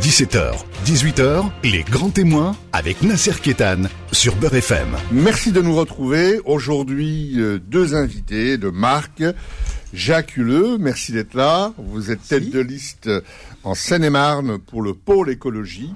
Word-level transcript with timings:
17h, 0.00 0.52
18h, 0.84 1.50
les 1.64 1.82
grands 1.82 2.10
témoins 2.10 2.54
avec 2.72 3.02
Nasser 3.02 3.32
Kétan 3.42 3.82
sur 4.12 4.36
Beurre 4.36 4.54
FM. 4.54 4.96
Merci 5.10 5.50
de 5.50 5.60
nous 5.60 5.74
retrouver. 5.74 6.40
Aujourd'hui, 6.44 7.34
euh, 7.36 7.58
deux 7.58 7.96
invités 7.96 8.58
de 8.58 8.70
marque. 8.70 9.24
Jacques 9.92 10.36
Huleux, 10.36 10.78
merci 10.78 11.10
d'être 11.10 11.34
là. 11.34 11.72
Vous 11.78 12.12
êtes 12.12 12.22
tête 12.28 12.48
de 12.48 12.60
liste 12.60 13.10
en 13.64 13.74
Seine-et-Marne 13.74 14.58
pour 14.58 14.82
le 14.82 14.94
pôle 14.94 15.30
écologie. 15.30 15.92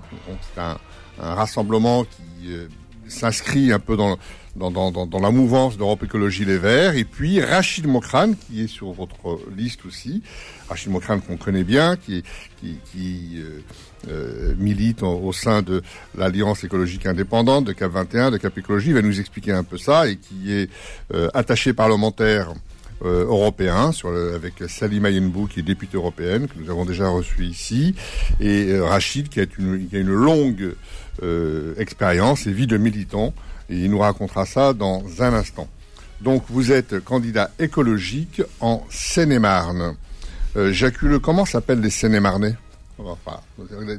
C'est 0.53 0.61
un, 0.61 0.79
rassemblement 1.19 2.05
qui 2.05 2.53
euh, 2.53 2.67
s'inscrit 3.07 3.73
un 3.73 3.79
peu 3.79 3.97
dans, 3.97 4.19
dans, 4.57 4.71
dans, 4.71 5.07
dans, 5.07 5.19
la 5.19 5.31
mouvance 5.31 5.79
d'Europe 5.79 6.03
Écologie 6.05 6.45
Les 6.45 6.59
Verts. 6.59 6.97
Et 6.97 7.05
puis 7.05 7.41
Rachid 7.41 7.87
Mokrane, 7.87 8.37
qui 8.37 8.63
est 8.63 8.67
sur 8.67 8.93
votre 8.93 9.41
liste 9.57 9.87
aussi. 9.87 10.23
Rachid 10.69 10.91
Mokrane 10.91 11.21
qu'on 11.23 11.37
connaît 11.37 11.65
bien, 11.65 11.97
qui, 11.97 12.23
qui, 12.61 12.77
qui 12.93 13.41
euh, 13.41 13.61
euh 14.09 14.55
milite 14.59 15.03
au, 15.03 15.33
sein 15.33 15.63
de 15.63 15.83
l'Alliance 16.17 16.65
écologique 16.65 17.07
indépendante 17.07 17.65
de 17.65 17.73
Cap 17.73 17.93
21, 17.93 18.31
de 18.33 18.37
Cap 18.37 18.57
Écologie. 18.59 18.93
Va 18.93 19.03
nous 19.03 19.21
expliquer 19.21 19.53
un 19.53 19.65
peu 19.65 19.79
ça 19.79 20.07
et 20.07 20.17
qui 20.17 20.53
est 20.53 20.71
euh, 21.15 21.29
attaché 21.33 21.73
parlementaire 21.73 22.53
euh, 23.05 23.25
européen 23.25 23.91
sur 23.91 24.11
avec 24.11 24.55
Salima 24.69 25.11
Yenbou 25.11 25.47
qui 25.47 25.61
est 25.61 25.65
députée 25.65 25.97
européenne 25.97 26.47
que 26.47 26.59
nous 26.59 26.71
avons 26.71 26.85
déjà 26.85 27.09
reçue 27.09 27.47
ici 27.47 27.97
et 28.39 28.79
Rachid 28.79 29.29
qui 29.29 29.41
a 29.41 29.47
une, 29.59 29.89
qui 29.89 29.97
a 29.97 29.99
une 29.99 30.13
longue 30.13 30.75
expérience 31.79 32.47
et 32.47 32.53
vie 32.53 32.67
de 32.67 32.77
militant 32.77 33.35
et 33.69 33.77
il 33.77 33.91
nous 33.91 33.99
racontera 33.99 34.47
ça 34.47 34.73
dans 34.73 35.03
un 35.21 35.35
instant. 35.35 35.69
Donc 36.21 36.45
vous 36.49 36.71
êtes 36.73 37.01
candidat 37.01 37.51
écologique 37.59 38.43
en 38.61 38.85
Seine-et-Marne. 38.91 39.97
Euh, 40.57 40.73
Jacques 40.73 40.99
comment 41.23 41.45
s'appellent 41.45 41.81
les 41.81 41.91
Seine-et-Marnais? 41.91 42.55
Enfin, 42.99 43.41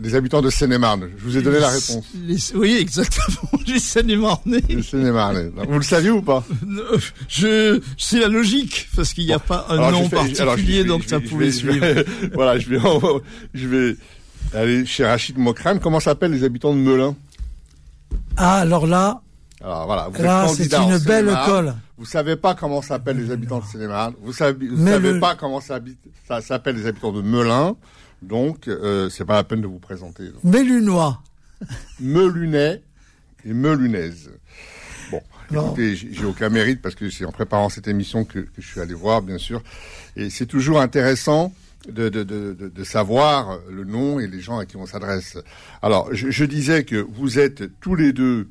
les 0.01 0.15
habitants 0.15 0.41
de 0.41 0.49
Seine-et-Marne. 0.49 1.09
Je 1.17 1.23
vous 1.23 1.37
ai 1.37 1.41
donné 1.41 1.59
la 1.59 1.69
réponse. 1.69 2.05
oui, 2.55 2.77
exactement. 2.79 3.49
Les 3.67 3.79
Seine-et-Marnais. 3.79 4.61
Les 4.69 4.83
Seine-et-Marnais. 4.83 5.51
Vous 5.67 5.77
le 5.77 5.83
saviez 5.83 6.11
ou 6.11 6.21
pas? 6.21 6.45
Je, 7.27 7.81
c'est 7.97 8.19
la 8.19 8.27
logique 8.27 8.87
parce 8.95 9.13
qu'il 9.13 9.25
n'y 9.25 9.33
a 9.33 9.39
pas 9.39 9.65
un 9.69 9.91
nom 9.91 10.07
particulier, 10.07 10.83
donc 10.83 11.03
ça 11.05 11.19
pouvait 11.19 11.51
suivre. 11.51 11.85
voilà, 12.33 12.59
je 12.59 12.69
vais, 12.69 12.79
je 13.53 13.67
vais 13.67 13.97
aller 14.53 14.85
chez 14.85 15.05
Rachid 15.05 15.37
Mokrane. 15.37 15.79
Comment 15.79 15.99
s'appellent 15.99 16.31
les 16.31 16.43
habitants 16.43 16.73
de 16.73 16.79
Melun? 16.79 17.15
Ah, 18.37 18.59
alors 18.59 18.87
là, 18.87 19.22
alors 19.63 19.85
voilà, 19.85 20.09
vous 20.09 20.21
Là, 20.21 20.45
une 20.83 20.97
belle 20.99 21.33
colle. 21.45 21.73
Vous 21.97 22.05
savez 22.05 22.35
pas 22.35 22.53
comment 22.53 22.81
s'appellent 22.81 23.17
les 23.17 23.31
habitants 23.31 23.59
de 23.59 23.65
cinéma. 23.65 24.11
Vous 24.21 24.33
savez, 24.33 24.67
vous 24.67 24.85
savez 24.85 25.19
pas 25.21 25.35
comment 25.35 25.61
ça, 25.61 25.79
s'appelle 26.41 26.75
les 26.75 26.85
habitants 26.85 27.13
de 27.13 27.21
Melun. 27.21 27.77
Donc, 28.21 28.67
euh, 28.67 29.09
c'est 29.09 29.23
pas 29.23 29.35
la 29.35 29.43
peine 29.45 29.61
de 29.61 29.67
vous 29.67 29.79
présenter. 29.79 30.31
Mélunois. 30.43 31.21
Melunais 32.01 32.81
et 33.45 33.53
Melunaise. 33.53 34.31
Bon, 35.11 35.21
écoutez, 35.49 35.95
j'ai 35.95 36.25
aucun 36.25 36.49
mérite 36.49 36.81
parce 36.81 36.95
que 36.95 37.09
c'est 37.09 37.25
en 37.25 37.31
préparant 37.31 37.69
cette 37.69 37.87
émission 37.87 38.25
que, 38.25 38.39
que, 38.39 38.61
je 38.61 38.67
suis 38.67 38.81
allé 38.81 38.93
voir, 38.93 39.21
bien 39.21 39.37
sûr. 39.37 39.61
Et 40.17 40.29
c'est 40.29 40.45
toujours 40.45 40.81
intéressant 40.81 41.53
de, 41.87 42.09
de, 42.09 42.23
de, 42.23 42.53
de, 42.53 42.83
savoir 42.83 43.59
le 43.69 43.85
nom 43.85 44.19
et 44.19 44.27
les 44.27 44.41
gens 44.41 44.57
à 44.57 44.65
qui 44.65 44.75
on 44.75 44.85
s'adresse. 44.85 45.37
Alors, 45.81 46.13
je, 46.13 46.31
je 46.31 46.45
disais 46.45 46.83
que 46.83 46.95
vous 46.95 47.39
êtes 47.39 47.63
tous 47.79 47.95
les 47.95 48.11
deux 48.11 48.49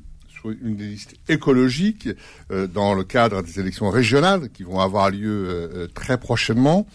une 0.51 0.77
liste 0.77 1.15
écologique 1.27 2.09
euh, 2.51 2.67
dans 2.67 2.93
le 2.93 3.03
cadre 3.03 3.41
des 3.41 3.59
élections 3.59 3.89
régionales 3.89 4.49
qui 4.49 4.63
vont 4.63 4.79
avoir 4.79 5.09
lieu 5.09 5.45
euh, 5.47 5.69
euh, 5.73 5.87
très 5.87 6.17
prochainement. 6.17 6.87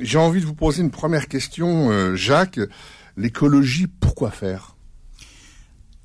J'ai 0.00 0.18
envie 0.18 0.40
de 0.40 0.46
vous 0.46 0.54
poser 0.54 0.82
une 0.82 0.90
première 0.90 1.28
question, 1.28 2.16
Jacques. 2.16 2.60
L'écologie, 3.18 3.86
pourquoi 3.86 4.30
faire? 4.30 4.74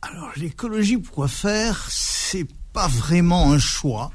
Alors 0.02 0.32
l'écologie, 0.36 0.98
pourquoi 0.98 1.30
faire? 1.30 1.88
C'est 1.90 2.48
pas 2.74 2.90
vraiment 2.90 3.54
un 3.54 3.60
choix. 3.60 4.12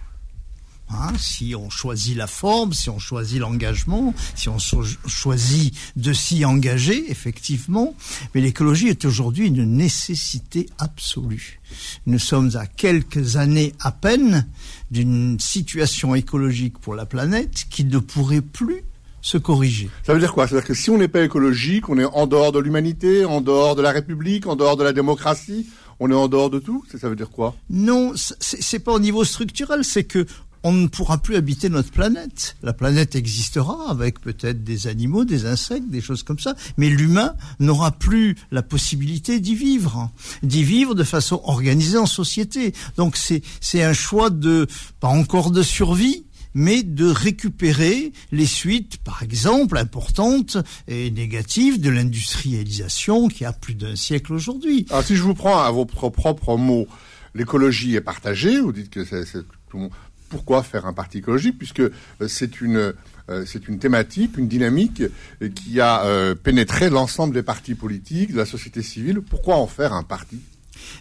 Hein, 0.90 1.12
si 1.18 1.54
on 1.54 1.68
choisit 1.68 2.16
la 2.16 2.26
forme, 2.26 2.72
si 2.72 2.88
on 2.88 2.98
choisit 2.98 3.38
l'engagement, 3.38 4.14
si 4.34 4.48
on 4.48 4.56
choisit 4.58 5.74
de 5.96 6.12
s'y 6.14 6.46
engager, 6.46 7.10
effectivement. 7.10 7.94
Mais 8.34 8.40
l'écologie 8.40 8.88
est 8.88 9.04
aujourd'hui 9.04 9.48
une 9.48 9.64
nécessité 9.64 10.66
absolue. 10.78 11.60
Nous 12.06 12.18
sommes 12.18 12.52
à 12.54 12.66
quelques 12.66 13.36
années 13.36 13.74
à 13.80 13.92
peine 13.92 14.46
d'une 14.90 15.38
situation 15.38 16.14
écologique 16.14 16.78
pour 16.78 16.94
la 16.94 17.04
planète 17.04 17.66
qui 17.68 17.84
ne 17.84 17.98
pourrait 17.98 18.40
plus 18.40 18.82
se 19.20 19.36
corriger. 19.36 19.90
Ça 20.04 20.14
veut 20.14 20.20
dire 20.20 20.32
quoi? 20.32 20.48
C'est-à-dire 20.48 20.66
que 20.66 20.74
si 20.74 20.88
on 20.88 20.96
n'est 20.96 21.08
pas 21.08 21.22
écologique, 21.22 21.90
on 21.90 21.98
est 21.98 22.04
en 22.04 22.26
dehors 22.26 22.52
de 22.52 22.60
l'humanité, 22.60 23.26
en 23.26 23.42
dehors 23.42 23.76
de 23.76 23.82
la 23.82 23.90
République, 23.90 24.46
en 24.46 24.56
dehors 24.56 24.76
de 24.76 24.84
la 24.84 24.94
démocratie 24.94 25.66
on 26.00 26.10
est 26.10 26.14
en 26.14 26.28
dehors 26.28 26.50
de 26.50 26.58
tout? 26.58 26.84
Ça 26.96 27.08
veut 27.08 27.16
dire 27.16 27.30
quoi? 27.30 27.56
Non, 27.70 28.12
c'est 28.16 28.78
pas 28.78 28.92
au 28.92 29.00
niveau 29.00 29.24
structurel, 29.24 29.84
c'est 29.84 30.04
que 30.04 30.26
on 30.68 30.72
ne 30.72 30.86
pourra 30.86 31.16
plus 31.16 31.36
habiter 31.36 31.70
notre 31.70 31.90
planète. 31.90 32.56
La 32.62 32.74
planète 32.74 33.16
existera 33.16 33.90
avec 33.90 34.20
peut-être 34.20 34.64
des 34.64 34.86
animaux, 34.86 35.24
des 35.24 35.46
insectes, 35.46 35.88
des 35.88 36.02
choses 36.02 36.22
comme 36.22 36.38
ça, 36.38 36.54
mais 36.76 36.90
l'humain 36.90 37.32
n'aura 37.58 37.90
plus 37.90 38.36
la 38.50 38.62
possibilité 38.62 39.40
d'y 39.40 39.54
vivre, 39.54 40.10
d'y 40.42 40.64
vivre 40.64 40.94
de 40.94 41.04
façon 41.04 41.40
organisée 41.44 41.96
en 41.96 42.04
société. 42.04 42.74
Donc 42.98 43.16
c'est 43.16 43.42
c'est 43.62 43.82
un 43.82 43.94
choix 43.94 44.28
de 44.28 44.66
pas 45.00 45.08
encore 45.08 45.50
de 45.50 45.62
survie, 45.62 46.26
mais 46.52 46.82
de 46.82 47.06
récupérer 47.06 48.12
les 48.30 48.46
suites, 48.46 48.98
par 48.98 49.22
exemple, 49.22 49.78
importantes 49.78 50.58
et 50.86 51.10
négatives 51.10 51.80
de 51.80 51.88
l'industrialisation 51.88 53.28
qui 53.28 53.46
a 53.46 53.54
plus 53.54 53.74
d'un 53.74 53.96
siècle 53.96 54.34
aujourd'hui. 54.34 54.84
Alors 54.90 55.02
si 55.02 55.16
je 55.16 55.22
vous 55.22 55.34
prends 55.34 55.62
à 55.62 55.70
votre 55.70 56.10
propre 56.10 56.58
mot, 56.58 56.86
l'écologie 57.34 57.94
est 57.94 58.02
partagée, 58.02 58.60
vous 58.60 58.72
dites 58.72 58.90
que 58.90 59.06
c'est 59.06 59.24
tout 59.70 59.90
pourquoi 60.28 60.62
faire 60.62 60.86
un 60.86 60.92
parti 60.92 61.18
écologique 61.18 61.58
puisque 61.58 61.80
euh, 61.80 61.90
c'est 62.28 62.60
une 62.60 62.94
euh, 63.30 63.44
c'est 63.46 63.68
une 63.68 63.78
thématique, 63.78 64.38
une 64.38 64.48
dynamique 64.48 65.02
euh, 65.42 65.48
qui 65.50 65.80
a 65.80 66.34
pénétré 66.42 66.88
l'ensemble 66.88 67.34
des 67.34 67.42
partis 67.42 67.74
politiques, 67.74 68.32
de 68.32 68.38
la 68.38 68.46
société 68.46 68.82
civile. 68.82 69.20
Pourquoi 69.20 69.56
en 69.56 69.66
faire 69.66 69.92
un 69.92 70.02
parti? 70.02 70.38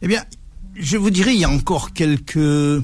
Eh 0.01 0.07
bien, 0.07 0.23
je 0.75 0.97
vous 0.97 1.09
dirais, 1.09 1.33
il 1.33 1.39
y 1.39 1.45
a 1.45 1.49
encore 1.49 1.93
quelques 1.93 2.83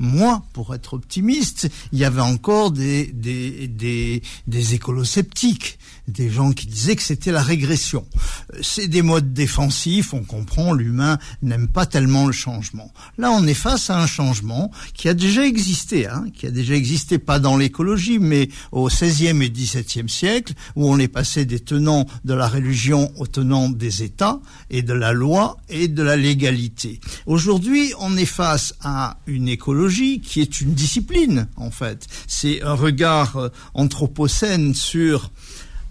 mois, 0.00 0.44
pour 0.52 0.74
être 0.74 0.94
optimiste, 0.94 1.68
il 1.92 1.98
y 2.00 2.04
avait 2.04 2.20
encore 2.20 2.72
des, 2.72 3.06
des, 3.06 3.68
des, 3.68 4.22
des 4.48 4.74
écolosceptiques 4.74 5.78
des 6.08 6.30
gens 6.30 6.52
qui 6.52 6.66
disaient 6.66 6.96
que 6.96 7.02
c'était 7.02 7.32
la 7.32 7.42
régression. 7.42 8.06
Euh, 8.52 8.58
c'est 8.62 8.88
des 8.88 9.02
modes 9.02 9.32
défensifs, 9.32 10.12
on 10.12 10.22
comprend, 10.22 10.72
l'humain 10.72 11.18
n'aime 11.42 11.68
pas 11.68 11.86
tellement 11.86 12.26
le 12.26 12.32
changement. 12.32 12.92
Là, 13.18 13.30
on 13.30 13.46
est 13.46 13.54
face 13.54 13.90
à 13.90 14.00
un 14.00 14.06
changement 14.06 14.70
qui 14.92 15.08
a 15.08 15.14
déjà 15.14 15.46
existé, 15.46 16.06
hein, 16.06 16.26
qui 16.34 16.46
a 16.46 16.50
déjà 16.50 16.74
existé 16.74 17.18
pas 17.18 17.38
dans 17.38 17.56
l'écologie, 17.56 18.18
mais 18.18 18.48
au 18.72 18.88
XVIe 18.88 19.42
et 19.42 19.50
XVIIe 19.50 20.08
siècle, 20.08 20.54
où 20.76 20.88
on 20.88 20.98
est 20.98 21.08
passé 21.08 21.44
des 21.44 21.60
tenants 21.60 22.06
de 22.24 22.34
la 22.34 22.48
religion 22.48 23.10
aux 23.16 23.26
tenants 23.26 23.68
des 23.68 24.02
États 24.02 24.40
et 24.70 24.82
de 24.82 24.92
la 24.92 25.12
loi 25.12 25.56
et 25.68 25.88
de 25.88 26.02
la 26.02 26.16
légalité. 26.16 27.00
Aujourd'hui, 27.26 27.92
on 27.98 28.16
est 28.16 28.24
face 28.24 28.74
à 28.82 29.18
une 29.26 29.48
écologie 29.48 30.20
qui 30.20 30.40
est 30.40 30.60
une 30.60 30.74
discipline, 30.74 31.48
en 31.56 31.70
fait. 31.70 32.06
C'est 32.26 32.62
un 32.62 32.74
regard 32.74 33.36
euh, 33.36 33.48
anthropocène 33.74 34.74
sur 34.74 35.30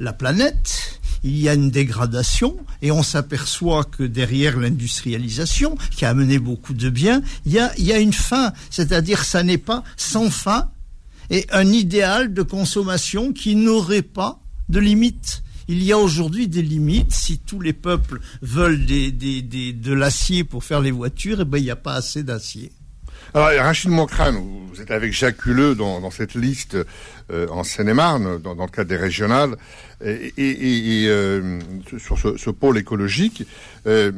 la 0.03 0.13
planète, 0.13 0.99
il 1.23 1.37
y 1.37 1.47
a 1.47 1.53
une 1.53 1.71
dégradation 1.71 2.57
et 2.81 2.91
on 2.91 3.01
s'aperçoit 3.01 3.85
que 3.85 4.03
derrière 4.03 4.59
l'industrialisation, 4.59 5.77
qui 5.95 6.05
a 6.05 6.09
amené 6.09 6.37
beaucoup 6.37 6.73
de 6.73 6.89
biens, 6.89 7.21
il 7.45 7.53
y 7.53 7.59
a, 7.59 7.99
une 7.99 8.13
fin, 8.13 8.51
c'est-à-dire 8.69 9.23
ça 9.23 9.41
n'est 9.41 9.57
pas 9.57 9.83
sans 9.95 10.29
fin 10.29 10.69
et 11.29 11.47
un 11.51 11.67
idéal 11.71 12.33
de 12.33 12.41
consommation 12.41 13.31
qui 13.31 13.55
n'aurait 13.55 14.01
pas 14.01 14.41
de 14.67 14.79
limite. 14.79 15.43
Il 15.69 15.81
y 15.81 15.94
a 15.94 15.97
aujourd'hui 15.97 16.49
des 16.49 16.61
limites. 16.61 17.13
Si 17.13 17.39
tous 17.39 17.61
les 17.61 17.71
peuples 17.71 18.19
veulent 18.41 18.85
de 18.85 19.94
l'acier 19.94 20.44
pour 20.44 20.65
faire 20.65 20.81
les 20.81 20.91
voitures, 20.91 21.39
eh 21.41 21.45
ben, 21.45 21.57
il 21.57 21.63
n'y 21.63 21.71
a 21.71 21.77
pas 21.77 21.94
assez 21.94 22.23
d'acier. 22.23 22.73
Alors, 23.35 23.65
Rachid 23.65 23.89
Mokrane, 23.89 24.38
vous 24.69 24.80
êtes 24.80 24.91
avec 24.91 25.12
Jacques 25.12 25.44
Huleux 25.47 25.74
dans, 25.74 26.12
cette 26.12 26.35
liste 26.35 26.77
euh, 27.31 27.47
en 27.47 27.63
Seine-et-Marne, 27.63 28.38
dans, 28.39 28.53
le 28.53 28.69
cadre 28.69 28.89
des 28.89 28.95
régionales, 28.95 29.56
et, 30.06 31.06
euh, 31.07 31.59
sur 31.97 32.19
ce, 32.19 32.50
pôle 32.51 32.77
écologique. 32.77 33.44
Euh, 33.88 34.12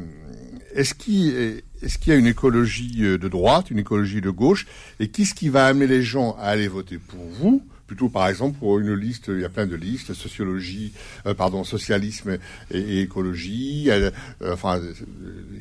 est-ce 0.74 0.94
qu'il 0.94 1.62
y 2.08 2.12
a 2.12 2.16
une 2.16 2.28
écologie 2.28 2.98
de 2.98 3.28
droite, 3.30 3.72
une 3.72 3.80
écologie 3.80 4.20
de 4.20 4.32
gauche, 4.32 4.68
et 5.00 5.08
qu'est-ce 5.08 5.34
qui 5.34 5.48
va 5.48 5.66
amener 5.66 5.88
les 5.88 6.02
gens 6.02 6.36
à 6.38 6.48
aller 6.48 6.68
voter 6.68 6.98
pour 6.98 7.24
vous 7.40 7.64
plutôt 7.88 8.10
par 8.10 8.28
exemple 8.28 8.58
pour 8.58 8.80
une 8.80 8.94
liste, 8.94 9.26
il 9.28 9.42
y 9.42 9.46
a 9.46 9.50
plein 9.50 9.68
de 9.68 9.76
listes, 9.76 10.14
sociologie, 10.14 10.94
euh, 11.26 11.34
pardon, 11.34 11.64
socialisme 11.64 12.38
et, 12.72 13.02
écologie. 13.02 13.90
Euh, 13.90 14.12
enfin, 14.52 14.82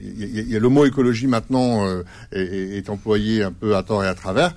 il 0.03 0.51
y, 0.51 0.57
a, 0.57 0.59
le 0.59 0.69
mot 0.69 0.87
écologie 0.87 1.27
maintenant 1.27 1.87
euh, 1.87 2.03
est, 2.33 2.79
est, 2.79 2.91
employé 2.91 3.43
un 3.43 3.53
peu 3.53 3.77
à 3.77 3.83
tort 3.83 4.05
et 4.05 4.09
à 4.09 4.15
travers. 4.15 4.55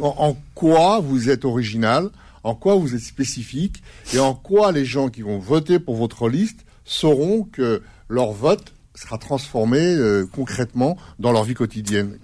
En, 0.00 0.36
quoi 0.54 1.00
vous 1.00 1.28
êtes 1.28 1.44
original 1.44 2.10
En 2.42 2.54
quoi 2.54 2.74
vous 2.74 2.94
êtes 2.94 3.02
spécifique 3.02 3.82
Et 4.14 4.18
en 4.18 4.34
quoi 4.34 4.72
les 4.72 4.84
gens 4.84 5.08
qui 5.08 5.22
vont 5.22 5.38
voter 5.38 5.78
pour 5.78 5.96
votre 5.96 6.28
liste 6.28 6.64
sauront 6.84 7.44
que 7.44 7.82
leur 8.08 8.32
vote 8.32 8.74
sera 8.94 9.18
transformé 9.18 9.78
euh, 9.80 10.24
concrètement 10.30 10.96
dans 11.18 11.32
leur 11.32 11.44
vie 11.44 11.54
quotidienne. 11.54 12.18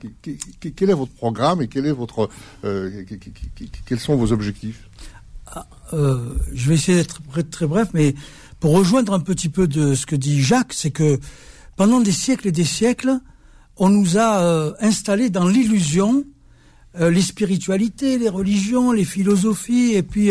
quel 0.76 0.90
est 0.90 0.94
votre 0.94 1.12
programme 1.12 1.62
et 1.62 1.69
quel 1.69 1.87
est 1.87 1.93
votre, 1.93 2.28
euh, 2.64 3.05
quels 3.87 3.99
sont 3.99 4.17
vos 4.17 4.32
objectifs? 4.32 4.88
Ah, 5.46 5.67
euh, 5.93 6.34
Je 6.52 6.69
vais 6.69 6.76
essayer 6.76 6.99
d'être 6.99 7.20
très 7.50 7.67
bref, 7.67 7.88
mais 7.93 8.14
pour 8.61 8.72
rejoindre 8.72 9.12
un 9.14 9.20
petit 9.20 9.49
peu 9.49 9.67
de 9.67 9.94
ce 9.94 10.06
que 10.06 10.14
dit 10.14 10.40
Jacques, 10.40 10.72
c'est 10.72 10.93
que 10.93 11.19
pendant 11.76 12.00
des 12.00 12.12
siècles 12.12 12.49
et 12.49 12.52
des 12.52 12.64
siècles, 12.64 13.19
on 13.76 13.88
nous 13.88 14.19
a 14.19 14.75
installés 14.81 15.31
dans 15.31 15.49
l'illusion 15.49 16.25
les 16.99 17.23
spiritualités, 17.23 18.19
les 18.19 18.28
religions, 18.28 18.93
les 18.93 19.05
philosophies, 19.05 19.94
et 19.94 20.02
puis 20.02 20.31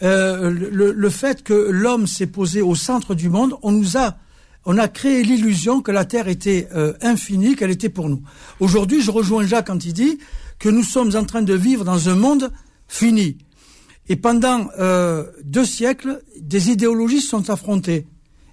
le, 0.00 0.68
le, 0.70 1.10
fait 1.10 1.42
que 1.42 1.54
l'homme 1.54 2.06
s'est 2.06 2.28
posé 2.28 2.62
au 2.62 2.76
centre 2.76 3.16
du 3.16 3.28
monde, 3.28 3.54
on 3.62 3.72
nous 3.72 3.96
a 3.96 4.16
on 4.64 4.76
a 4.78 4.88
créé 4.88 5.22
l'illusion 5.22 5.80
que 5.80 5.90
la 5.90 6.04
Terre 6.04 6.28
était 6.28 6.68
euh, 6.74 6.92
infinie, 7.00 7.56
qu'elle 7.56 7.70
était 7.70 7.88
pour 7.88 8.08
nous. 8.08 8.22
Aujourd'hui, 8.60 9.00
je 9.00 9.10
rejoins 9.10 9.46
Jacques 9.46 9.68
quand 9.68 9.84
il 9.84 9.92
dit 9.92 10.18
que 10.58 10.68
nous 10.68 10.82
sommes 10.82 11.14
en 11.16 11.24
train 11.24 11.42
de 11.42 11.54
vivre 11.54 11.84
dans 11.84 12.08
un 12.08 12.14
monde 12.14 12.52
fini. 12.86 13.38
Et 14.08 14.16
pendant 14.16 14.68
euh, 14.78 15.24
deux 15.44 15.64
siècles, 15.64 16.22
des 16.40 16.70
idéologies 16.70 17.20
se 17.20 17.28
sont 17.28 17.50
affrontées. 17.50 18.06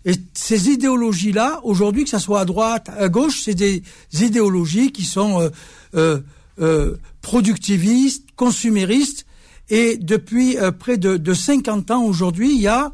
Et 0.06 0.13
ces 0.34 0.69
idéologies-là, 0.69 1.62
aujourd'hui, 1.63 2.04
que 2.04 2.10
ce 2.12 2.19
soit 2.19 2.42
à 2.42 2.46
droite, 2.46 2.90
à 2.96 3.10
gauche, 3.10 3.42
c'est 3.44 3.56
des 3.56 3.81
idéologies 4.13 4.92
qui 4.92 5.04
sont 5.04 5.50
euh, 5.96 6.96
productivistes, 7.22 8.28
consuméristes. 8.36 9.25
Et 9.69 9.98
depuis 9.98 10.58
près 10.78 10.98
de, 10.98 11.18
de 11.18 11.34
50 11.34 11.90
ans, 11.90 12.04
aujourd'hui, 12.04 12.54
il 12.54 12.62
y 12.62 12.68
a 12.68 12.94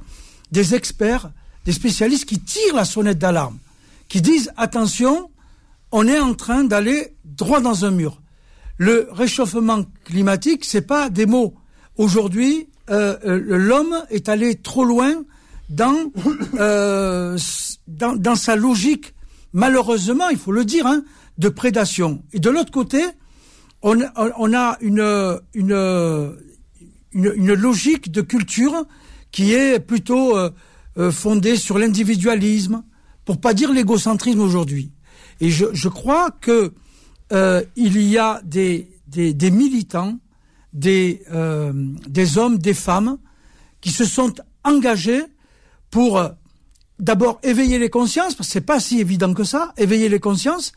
des 0.51 0.73
experts 0.73 1.31
des 1.65 1.71
spécialistes 1.71 2.25
qui 2.25 2.39
tirent 2.39 2.75
la 2.75 2.85
sonnette 2.85 3.19
d'alarme, 3.19 3.57
qui 4.07 4.21
disent 4.21 4.51
attention, 4.57 5.29
on 5.91 6.07
est 6.07 6.19
en 6.19 6.33
train 6.33 6.63
d'aller 6.63 7.15
droit 7.25 7.61
dans 7.61 7.85
un 7.85 7.91
mur. 7.91 8.21
Le 8.77 9.07
réchauffement 9.11 9.83
climatique, 10.05 10.65
c'est 10.65 10.81
pas 10.81 11.09
des 11.09 11.25
mots. 11.25 11.53
Aujourd'hui, 11.97 12.67
euh, 12.89 13.17
euh, 13.25 13.39
l'homme 13.45 13.95
est 14.09 14.27
allé 14.27 14.55
trop 14.55 14.83
loin 14.83 15.23
dans, 15.69 16.11
euh, 16.55 17.37
dans, 17.87 18.15
dans 18.15 18.35
sa 18.35 18.55
logique, 18.55 19.13
malheureusement, 19.53 20.29
il 20.29 20.37
faut 20.37 20.51
le 20.51 20.65
dire, 20.65 20.87
hein, 20.87 21.03
de 21.37 21.49
prédation. 21.49 22.23
Et 22.33 22.39
de 22.39 22.49
l'autre 22.49 22.71
côté, 22.71 23.03
on, 23.81 23.99
on, 24.15 24.53
a 24.53 24.77
une, 24.81 25.39
une, 25.53 26.33
une, 27.13 27.33
une, 27.35 27.53
logique 27.53 28.11
de 28.11 28.21
culture 28.21 28.85
qui 29.31 29.53
est 29.53 29.79
plutôt 29.79 30.37
euh, 30.37 30.51
euh, 30.97 31.11
fondée 31.11 31.55
sur 31.55 31.77
l'individualisme, 31.77 32.83
pour 33.25 33.39
pas 33.39 33.53
dire 33.53 33.71
l'égocentrisme 33.71 34.41
aujourd'hui. 34.41 34.91
Et 35.39 35.49
je, 35.49 35.87
crois 35.87 36.29
que 36.31 36.73
euh, 37.31 37.63
il 37.75 38.01
y 38.01 38.17
a 38.17 38.41
des, 38.43 38.91
des, 39.07 39.33
des 39.33 39.51
militants, 39.51 40.19
des, 40.73 41.23
euh, 41.31 41.73
des 42.07 42.37
hommes, 42.37 42.59
des 42.59 42.73
femmes 42.73 43.17
qui 43.81 43.89
se 43.89 44.05
sont 44.05 44.33
engagés 44.63 45.23
pour 45.89 46.19
euh, 46.19 46.29
d'abord 46.99 47.39
éveiller 47.43 47.79
les 47.79 47.89
consciences, 47.89 48.35
parce 48.35 48.49
que 48.49 48.53
c'est 48.53 48.61
pas 48.61 48.79
si 48.79 48.99
évident 48.99 49.33
que 49.33 49.43
ça, 49.43 49.73
éveiller 49.77 50.09
les 50.09 50.19
consciences. 50.19 50.73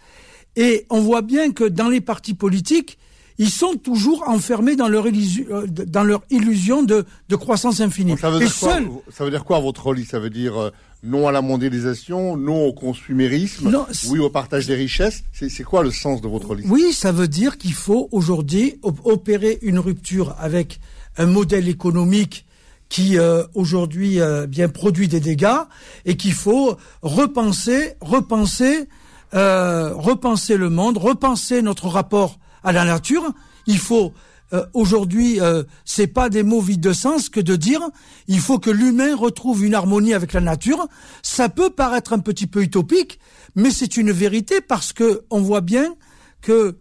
Et 0.56 0.87
on 0.88 1.00
voit 1.00 1.22
bien 1.22 1.52
que 1.52 1.64
dans 1.64 1.88
les 1.88 2.00
partis 2.00 2.34
politiques, 2.34 2.99
ils 3.38 3.50
sont 3.50 3.75
toujours 3.75 4.25
enfermés 4.28 4.76
dans 4.76 4.88
leur 4.88 5.06
illusion, 5.06 5.44
euh, 5.50 5.66
dans 5.66 6.04
leur 6.04 6.22
illusion 6.31 6.82
de, 6.82 7.04
de 7.28 7.36
croissance 7.36 7.81
infinie. 7.81 8.16
ça, 8.16 8.31
veut 8.31 8.38
dire 8.38 8.56
quoi, 8.56 8.78
ça 9.12 9.25
veut 9.25 9.31
dire 9.31 9.44
quoi 9.44 9.58
votre 9.58 9.82
rôle 9.82 10.04
Ça 10.04 10.20
veut 10.20 10.31
dire 10.31 10.56
euh, 10.56 10.70
non 11.02 11.26
à 11.26 11.32
la 11.32 11.42
mondialisation, 11.42 12.36
non 12.36 12.64
au 12.64 12.72
consumérisme, 12.72 13.76
oui 14.08 14.19
au 14.20 14.31
partage 14.31 14.66
des 14.66 14.75
richesses? 14.75 15.25
C'est 15.32 15.64
quoi 15.64 15.82
le 15.82 15.90
sens 15.90 16.20
de 16.20 16.28
votre 16.28 16.48
rôle 16.48 16.62
Oui, 16.66 16.92
ça 16.92 17.12
veut 17.12 17.28
dire 17.28 17.58
qu'il 17.58 17.75
faut 17.75 18.08
aujourd'hui 18.12 18.78
opérer 18.82 19.58
une 19.62 19.78
rupture 19.78 20.37
avec 20.38 20.80
un 21.16 21.26
modèle 21.26 21.69
économique 21.69 22.46
qui 22.88 23.19
euh, 23.19 23.42
aujourd'hui 23.54 24.20
bien 24.48 24.69
produit 24.69 25.08
des 25.08 25.20
dégâts 25.20 25.62
et 26.04 26.16
qu'il 26.16 26.34
faut 26.34 26.76
repenser, 27.02 27.94
repenser, 28.00 28.88
repenser 29.32 30.56
le 30.56 30.70
monde, 30.70 30.98
repenser 30.98 31.60
notre 31.60 31.88
rapport 31.88 32.38
à 32.64 32.72
la 32.72 32.84
nature. 32.84 33.32
Il 33.66 33.78
faut 33.78 34.12
euh, 34.52 34.64
aujourd'hui, 34.72 35.40
euh, 35.40 35.62
c'est 35.84 36.06
pas 36.06 36.28
des 36.28 36.43
mots 36.43 36.61
vides 36.61 36.81
de 36.81 36.93
sens 36.93 37.28
que 37.28 37.40
de 37.40 37.56
dire 37.56 37.81
il 38.28 38.40
faut 38.40 38.58
que 38.58 38.70
l'humain 38.70 39.16
retrouve 39.16 39.64
une 39.64 39.75
harmonie 39.75 40.14
avec 40.14 40.32
la 40.32 40.40
nature. 40.40 40.87
Ça 41.22 41.49
peut 41.49 41.70
paraître 41.70 42.12
un 42.12 42.19
petit 42.19 42.46
peu 42.46 42.62
utopique, 42.62 43.19
mais 43.55 43.70
c'est 43.70 43.96
une 43.96 44.12
vérité 44.12 44.61
parce 44.61 44.93
que 44.93 45.22
on 45.31 45.40
voit 45.40 45.61
bien 45.61 45.94
que 46.40 46.76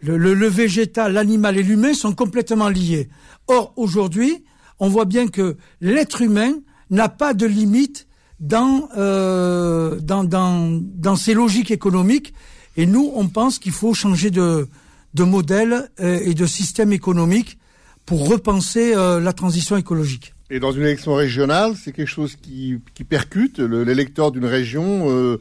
le, 0.00 0.48
végétal, 0.48 1.12
l'animal 1.12 1.56
et 1.58 1.62
l'humain 1.62 1.94
sont 1.94 2.12
complètement 2.12 2.68
liés. 2.68 3.08
Or, 3.46 3.72
aujourd'hui, 3.76 4.44
on 4.80 4.88
voit 4.88 5.04
bien 5.04 5.28
que 5.28 5.56
l'être 5.80 6.22
humain 6.22 6.54
n'a 6.90 7.08
pas 7.08 7.34
de 7.34 7.46
limite 7.46 8.08
dans, 8.42 8.88
euh, 8.96 10.00
dans, 10.00 10.24
dans, 10.24 10.78
dans 10.82 11.16
ces 11.16 11.32
logiques 11.32 11.70
économiques. 11.70 12.34
Et 12.76 12.86
nous, 12.86 13.10
on 13.14 13.28
pense 13.28 13.58
qu'il 13.58 13.72
faut 13.72 13.94
changer 13.94 14.30
de, 14.30 14.68
de 15.14 15.24
modèle 15.24 15.88
euh, 16.00 16.20
et 16.24 16.34
de 16.34 16.44
système 16.46 16.92
économique 16.92 17.58
pour 18.04 18.28
repenser 18.28 18.94
euh, 18.94 19.20
la 19.20 19.32
transition 19.32 19.76
écologique. 19.76 20.34
Et 20.50 20.58
dans 20.58 20.72
une 20.72 20.82
élection 20.82 21.14
régionale, 21.14 21.74
c'est 21.82 21.92
quelque 21.92 22.08
chose 22.08 22.36
qui, 22.36 22.78
qui 22.94 23.04
percute 23.04 23.58
l'électeur 23.58 24.32
d'une 24.32 24.44
région. 24.44 25.08
Euh, 25.08 25.38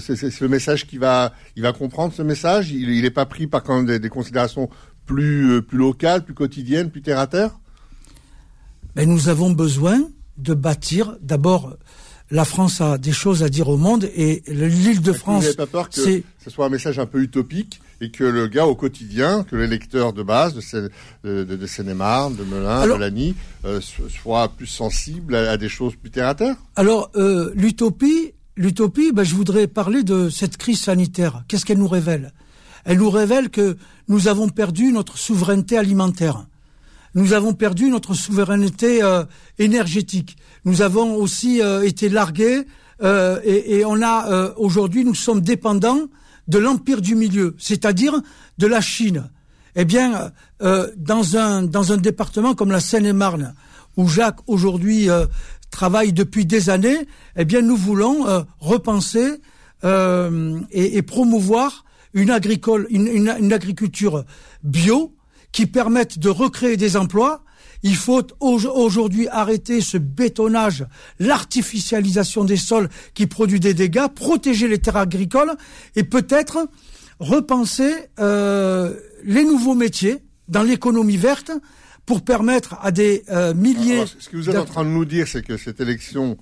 c'est 0.00 0.40
le 0.40 0.48
message 0.48 0.86
qui 0.86 0.98
va, 0.98 1.32
il 1.56 1.62
va 1.62 1.72
comprendre 1.72 2.12
ce 2.14 2.22
message. 2.22 2.70
Il 2.70 3.02
n'est 3.02 3.10
pas 3.10 3.26
pris 3.26 3.46
par 3.46 3.62
quand 3.62 3.82
des, 3.82 3.98
des, 3.98 4.08
considérations 4.08 4.68
plus, 5.06 5.62
plus 5.62 5.78
locales, 5.78 6.24
plus 6.24 6.34
quotidiennes, 6.34 6.90
plus 6.90 7.02
terre 7.02 7.18
à 7.18 7.26
terre? 7.26 7.58
Mais 8.96 9.06
nous 9.06 9.28
avons 9.28 9.50
besoin 9.50 10.00
de 10.36 10.54
bâtir 10.54 11.16
d'abord 11.20 11.76
la 12.30 12.44
France 12.44 12.80
a 12.80 12.96
des 12.96 13.12
choses 13.12 13.42
à 13.42 13.48
dire 13.48 13.68
au 13.68 13.76
monde 13.76 14.08
et 14.14 14.42
l'île 14.46 15.02
de 15.02 15.12
France. 15.12 15.42
Vous 15.42 15.44
n'avez 15.46 15.56
pas 15.56 15.66
peur 15.66 15.88
que 15.88 15.96
ce 15.96 16.50
soit 16.50 16.66
un 16.66 16.68
message 16.68 16.98
un 16.98 17.06
peu 17.06 17.20
utopique 17.20 17.80
et 18.00 18.10
que 18.10 18.24
le 18.24 18.46
gars 18.46 18.66
au 18.66 18.74
quotidien, 18.74 19.44
que 19.44 19.56
l'électeur 19.56 20.12
de 20.12 20.22
base 20.22 20.54
de, 20.54 20.90
de, 21.24 21.44
de, 21.44 21.66
Seine-et-Marne, 21.66 22.36
de 22.36 22.44
Melun, 22.44 22.86
de 22.86 22.94
Lagny, 22.94 23.34
euh, 23.64 23.80
soit 23.80 24.48
plus 24.48 24.66
sensible 24.66 25.34
à, 25.34 25.56
des 25.56 25.68
choses 25.68 25.96
plus 25.96 26.10
terre 26.10 26.28
à 26.28 26.34
terre? 26.34 26.56
Alors, 26.76 27.10
euh, 27.16 27.52
l'utopie, 27.54 28.32
l'utopie, 28.56 29.12
ben, 29.12 29.22
je 29.22 29.34
voudrais 29.34 29.66
parler 29.66 30.02
de 30.02 30.30
cette 30.30 30.56
crise 30.56 30.80
sanitaire. 30.80 31.44
Qu'est-ce 31.48 31.66
qu'elle 31.66 31.78
nous 31.78 31.88
révèle? 31.88 32.32
Elle 32.84 32.98
nous 32.98 33.10
révèle 33.10 33.50
que 33.50 33.76
nous 34.08 34.28
avons 34.28 34.48
perdu 34.48 34.92
notre 34.92 35.18
souveraineté 35.18 35.76
alimentaire 35.76 36.46
nous 37.14 37.32
avons 37.32 37.54
perdu 37.54 37.88
notre 37.88 38.14
souveraineté 38.14 39.02
euh, 39.02 39.24
énergétique. 39.58 40.36
Nous 40.64 40.82
avons 40.82 41.16
aussi 41.16 41.60
euh, 41.60 41.82
été 41.82 42.08
largués 42.08 42.66
euh, 43.02 43.40
et, 43.44 43.78
et, 43.78 43.84
on 43.84 44.02
a 44.02 44.52
aujourd'hui 44.58 45.04
nous 45.04 45.14
sommes 45.14 45.40
dépendants 45.40 46.02
de 46.48 46.58
l'empire 46.58 47.00
du 47.00 47.14
milieu, 47.14 47.56
c'est-à-dire 47.58 48.20
de 48.58 48.66
la 48.66 48.80
Chine. 48.80 49.30
Eh 49.76 49.84
bien, 49.84 50.32
dans 50.60 51.36
un 51.36 51.62
dans 51.62 51.92
un 51.92 51.96
département 51.96 52.54
comme 52.54 52.72
la 52.72 52.80
Seine-et-Marne, 52.80 53.54
où 53.96 54.06
Jacques 54.08 54.40
aujourd'hui 54.48 55.08
travaille 55.70 56.12
depuis 56.12 56.44
des 56.44 56.68
années, 56.68 57.06
eh 57.36 57.44
bien 57.46 57.62
nous 57.62 57.76
voulons 57.76 58.26
repenser 58.58 59.40
et, 59.84 60.96
et, 60.96 61.02
promouvoir 61.02 61.84
une 62.12 62.30
agricole, 62.30 62.86
une, 62.90 63.06
une 63.38 63.52
agriculture 63.52 64.24
bio 64.62 65.14
qui 65.52 65.66
permettent 65.66 66.18
de 66.18 66.28
recréer 66.28 66.76
des 66.76 66.96
emplois. 66.96 67.42
Il 67.82 67.96
faut 67.96 68.26
aujourd'hui 68.40 69.28
arrêter 69.28 69.80
ce 69.80 69.96
bétonnage, 69.96 70.86
l'artificialisation 71.18 72.44
des 72.44 72.56
sols 72.56 72.88
qui 73.14 73.26
produit 73.26 73.60
des 73.60 73.74
dégâts, 73.74 74.08
protéger 74.14 74.68
les 74.68 74.78
terres 74.78 74.98
agricoles 74.98 75.52
et 75.96 76.04
peut-être 76.04 76.68
repenser 77.20 77.92
euh, 78.18 78.94
les 79.24 79.44
nouveaux 79.44 79.74
métiers 79.74 80.18
dans 80.48 80.62
l'économie 80.62 81.16
verte 81.16 81.52
pour 82.04 82.22
permettre 82.22 82.76
à 82.82 82.90
des 82.90 83.22
euh, 83.30 83.54
milliers. 83.54 84.04
ce 84.06 84.28
que 84.28 84.36
vous 84.36 84.50
êtes 84.50 84.56
en 84.56 84.64
train 84.64 84.84
de 84.84 84.90
nous 84.90 85.04
dire, 85.04 85.28
c'est 85.28 85.44
que 85.44 85.56
cette 85.56 85.80
élection 85.80 86.36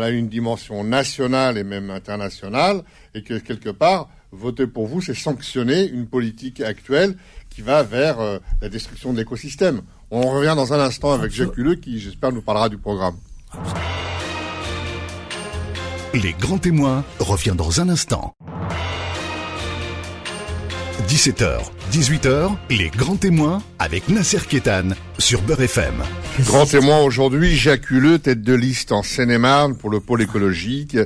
a 0.00 0.10
une 0.10 0.28
dimension 0.28 0.84
nationale 0.84 1.58
et 1.58 1.64
même 1.64 1.90
internationale, 1.90 2.82
et 3.14 3.22
que 3.22 3.34
quelque 3.34 3.68
part, 3.68 4.08
voter 4.32 4.66
pour 4.66 4.86
vous, 4.86 5.02
c'est 5.02 5.14
sanctionner 5.14 5.86
une 5.86 6.06
politique 6.06 6.60
actuelle 6.60 7.16
qui 7.52 7.62
va 7.62 7.82
vers 7.82 8.20
euh, 8.20 8.38
la 8.60 8.68
destruction 8.68 9.12
de 9.12 9.18
l'écosystème. 9.18 9.82
On 10.10 10.22
revient 10.22 10.54
dans 10.56 10.72
un 10.72 10.80
instant 10.80 11.12
avec 11.12 11.32
Jacques 11.32 11.56
Huleux 11.56 11.76
qui, 11.76 12.00
j'espère, 12.00 12.32
nous 12.32 12.42
parlera 12.42 12.68
du 12.68 12.78
programme. 12.78 13.16
Les 16.14 16.34
grands 16.34 16.58
témoins 16.58 17.04
revient 17.18 17.54
dans 17.56 17.80
un 17.80 17.88
instant. 17.88 18.34
17h, 21.08 21.60
18h, 21.90 22.52
les 22.70 22.88
grands 22.88 23.16
témoins 23.16 23.62
avec 23.78 24.08
Nasser 24.08 24.38
Kétan 24.48 24.90
sur 25.18 25.42
Beurre 25.42 25.62
FM. 25.62 25.94
Grand 26.40 26.64
témoin 26.64 27.00
aujourd'hui, 27.00 27.56
Jacques 27.56 27.90
Huleux, 27.90 28.18
tête 28.18 28.42
de 28.42 28.54
liste 28.54 28.92
en 28.92 29.02
Seine-et-Marne 29.02 29.76
pour 29.76 29.90
le 29.90 30.00
pôle 30.00 30.22
écologique, 30.22 30.96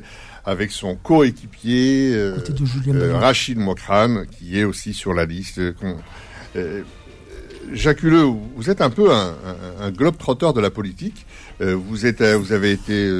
avec 0.45 0.71
son 0.71 0.95
coéquipier 0.95 2.13
euh, 2.15 2.39
euh, 2.89 3.19
Rachid 3.19 3.59
Mokran, 3.59 4.25
qui 4.31 4.59
est 4.59 4.65
aussi 4.65 4.95
sur 4.95 5.13
la 5.13 5.25
liste. 5.25 5.59
Euh, 5.59 5.75
Jacques 7.73 8.03
Huleux, 8.03 8.25
vous 8.55 8.71
êtes 8.71 8.81
un 8.81 8.91
peu 8.91 9.13
un, 9.13 9.35
un, 9.81 9.91
globe-trotteur 9.91 10.53
de 10.53 10.61
la 10.61 10.71
politique. 10.71 11.27
vous, 11.61 12.07
êtes, 12.07 12.23
vous 12.23 12.53
avez 12.53 12.73
été 12.73 13.11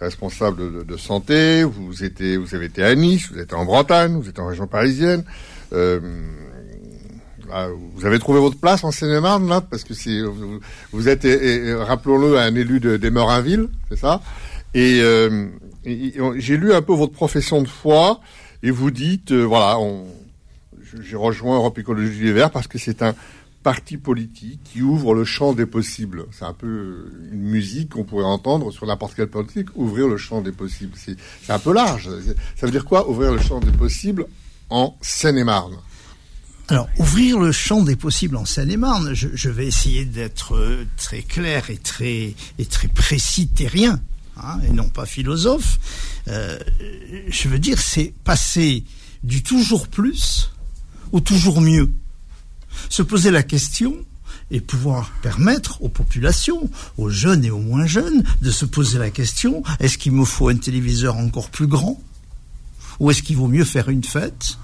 responsable 0.00 0.84
de, 0.84 0.96
santé, 0.96 1.64
vous, 1.64 1.90
vous 1.90 2.54
avez 2.54 2.66
été 2.66 2.82
à 2.82 2.94
Nice, 2.94 3.30
vous 3.32 3.38
êtes 3.38 3.54
en 3.54 3.64
Bretagne, 3.64 4.16
vous 4.20 4.28
êtes 4.28 4.38
en 4.38 4.46
région 4.46 4.66
parisienne. 4.66 5.24
Euh, 5.72 6.00
ah, 7.52 7.68
vous 7.94 8.04
avez 8.04 8.18
trouvé 8.18 8.40
votre 8.40 8.58
place 8.58 8.84
en 8.84 8.90
Seine-et-Marne, 8.90 9.48
là, 9.48 9.60
parce 9.60 9.84
que 9.84 9.94
c'est, 9.94 10.20
vous, 10.92 11.08
êtes, 11.08 11.26
rappelons-le, 11.80 12.38
un 12.38 12.54
élu 12.54 12.80
de, 12.80 12.96
des 12.96 13.10
Meurinville, 13.10 13.68
c'est 13.88 13.98
ça? 13.98 14.20
Et, 14.74 15.00
euh, 15.00 15.46
j'ai 15.84 16.56
lu 16.56 16.72
un 16.72 16.82
peu 16.82 16.92
votre 16.92 17.12
profession 17.12 17.62
de 17.62 17.68
foi, 17.68 18.20
et 18.62 18.70
vous 18.70 18.90
dites, 18.90 19.30
euh, 19.30 19.44
voilà, 19.44 19.78
j'ai 21.02 21.16
rejoint 21.16 21.56
Europe 21.56 21.78
Écologie 21.78 22.20
des 22.20 22.32
Verts 22.32 22.50
parce 22.50 22.68
que 22.68 22.78
c'est 22.78 23.02
un 23.02 23.14
parti 23.66 23.96
politique 23.96 24.60
qui 24.62 24.80
ouvre 24.80 25.12
le 25.12 25.24
champ 25.24 25.52
des 25.52 25.66
possibles. 25.66 26.26
C'est 26.30 26.44
un 26.44 26.52
peu 26.52 27.10
une 27.32 27.42
musique 27.42 27.88
qu'on 27.90 28.04
pourrait 28.04 28.24
entendre 28.24 28.70
sur 28.70 28.86
n'importe 28.86 29.16
quelle 29.16 29.26
politique, 29.26 29.68
ouvrir 29.74 30.06
le 30.06 30.16
champ 30.16 30.40
des 30.40 30.52
possibles. 30.52 30.92
C'est 30.96 31.16
un 31.52 31.58
peu 31.58 31.72
large. 31.72 32.08
Ça 32.54 32.66
veut 32.66 32.70
dire 32.70 32.84
quoi, 32.84 33.10
ouvrir 33.10 33.32
le 33.32 33.40
champ 33.40 33.58
des 33.58 33.72
possibles 33.72 34.26
en 34.70 34.96
Seine-et-Marne? 35.00 35.78
Alors, 36.68 36.88
ouvrir 36.98 37.40
le 37.40 37.50
champ 37.50 37.82
des 37.82 37.96
possibles 37.96 38.36
en 38.36 38.44
Seine-et-Marne, 38.44 39.14
je, 39.14 39.48
vais 39.48 39.66
essayer 39.66 40.04
d'être 40.04 40.78
très 40.96 41.22
clair 41.22 41.68
et 41.68 41.78
très, 41.78 42.34
et 42.58 42.66
très 42.66 42.86
précis, 42.86 43.48
terrien, 43.48 44.00
hein, 44.36 44.60
et 44.68 44.72
non 44.72 44.88
pas 44.88 45.06
philosophe. 45.06 45.78
Euh, 46.28 46.56
je 47.26 47.48
veux 47.48 47.58
dire, 47.58 47.80
c'est 47.80 48.14
passer 48.22 48.84
du 49.24 49.42
toujours 49.42 49.88
plus 49.88 50.50
au 51.12 51.20
toujours 51.20 51.60
mieux. 51.60 51.92
Se 52.88 53.02
poser 53.02 53.30
la 53.30 53.42
question 53.42 53.94
et 54.50 54.60
pouvoir 54.60 55.10
permettre 55.22 55.82
aux 55.82 55.88
populations, 55.88 56.70
aux 56.98 57.10
jeunes 57.10 57.44
et 57.44 57.50
aux 57.50 57.58
moins 57.58 57.86
jeunes, 57.86 58.22
de 58.42 58.50
se 58.50 58.64
poser 58.64 58.98
la 58.98 59.10
question, 59.10 59.62
est-ce 59.80 59.98
qu'il 59.98 60.12
me 60.12 60.24
faut 60.24 60.48
un 60.48 60.56
téléviseur 60.56 61.16
encore 61.16 61.50
plus 61.50 61.66
grand 61.66 62.00
ou 62.98 63.10
est-ce 63.10 63.22
qu'il 63.22 63.36
vaut 63.36 63.48
mieux 63.48 63.64
faire 63.64 63.88
une 63.88 64.04
fête? 64.04 64.56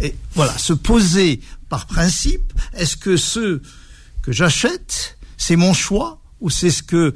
Et 0.00 0.14
voilà, 0.34 0.56
se 0.56 0.72
poser 0.72 1.40
par 1.68 1.86
principe, 1.86 2.52
est-ce 2.74 2.96
que 2.96 3.16
ce 3.16 3.60
que 4.22 4.32
j'achète, 4.32 5.18
c'est 5.36 5.56
mon 5.56 5.74
choix 5.74 6.20
ou 6.40 6.50
c'est 6.50 6.70
ce 6.70 6.82
que 6.82 7.14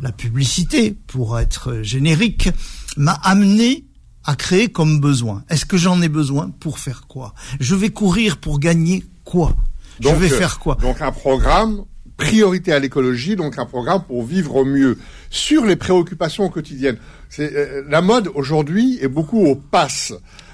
la 0.00 0.12
publicité, 0.12 0.96
pour 1.06 1.38
être 1.38 1.82
générique, 1.82 2.50
m'a 2.96 3.12
amené 3.12 3.84
à 4.28 4.36
créer 4.36 4.68
comme 4.68 5.00
besoin 5.00 5.42
Est-ce 5.48 5.64
que 5.64 5.78
j'en 5.78 6.02
ai 6.02 6.08
besoin 6.08 6.50
pour 6.60 6.78
faire 6.78 7.06
quoi? 7.08 7.34
Je 7.60 7.74
vais 7.74 7.88
courir 7.88 8.36
pour 8.36 8.60
gagner 8.60 9.02
quoi? 9.24 9.56
Je 10.00 10.10
vais 10.10 10.30
euh, 10.30 10.36
faire 10.36 10.58
quoi? 10.58 10.76
Donc 10.76 11.00
un 11.00 11.12
programme 11.12 11.84
priorité 12.18 12.72
à 12.72 12.78
l'écologie, 12.78 13.36
donc 13.36 13.58
un 13.58 13.64
programme 13.64 14.02
pour 14.02 14.22
vivre 14.22 14.56
au 14.56 14.64
mieux 14.66 14.98
sur 15.30 15.64
les 15.64 15.76
préoccupations 15.76 16.46
quotidiennes. 16.50 16.98
C'est 17.30 17.56
euh, 17.56 17.84
la 17.88 18.02
mode 18.02 18.28
aujourd'hui 18.34 18.98
est 19.00 19.08
beaucoup 19.08 19.46
au 19.46 19.54
pass. 19.54 20.12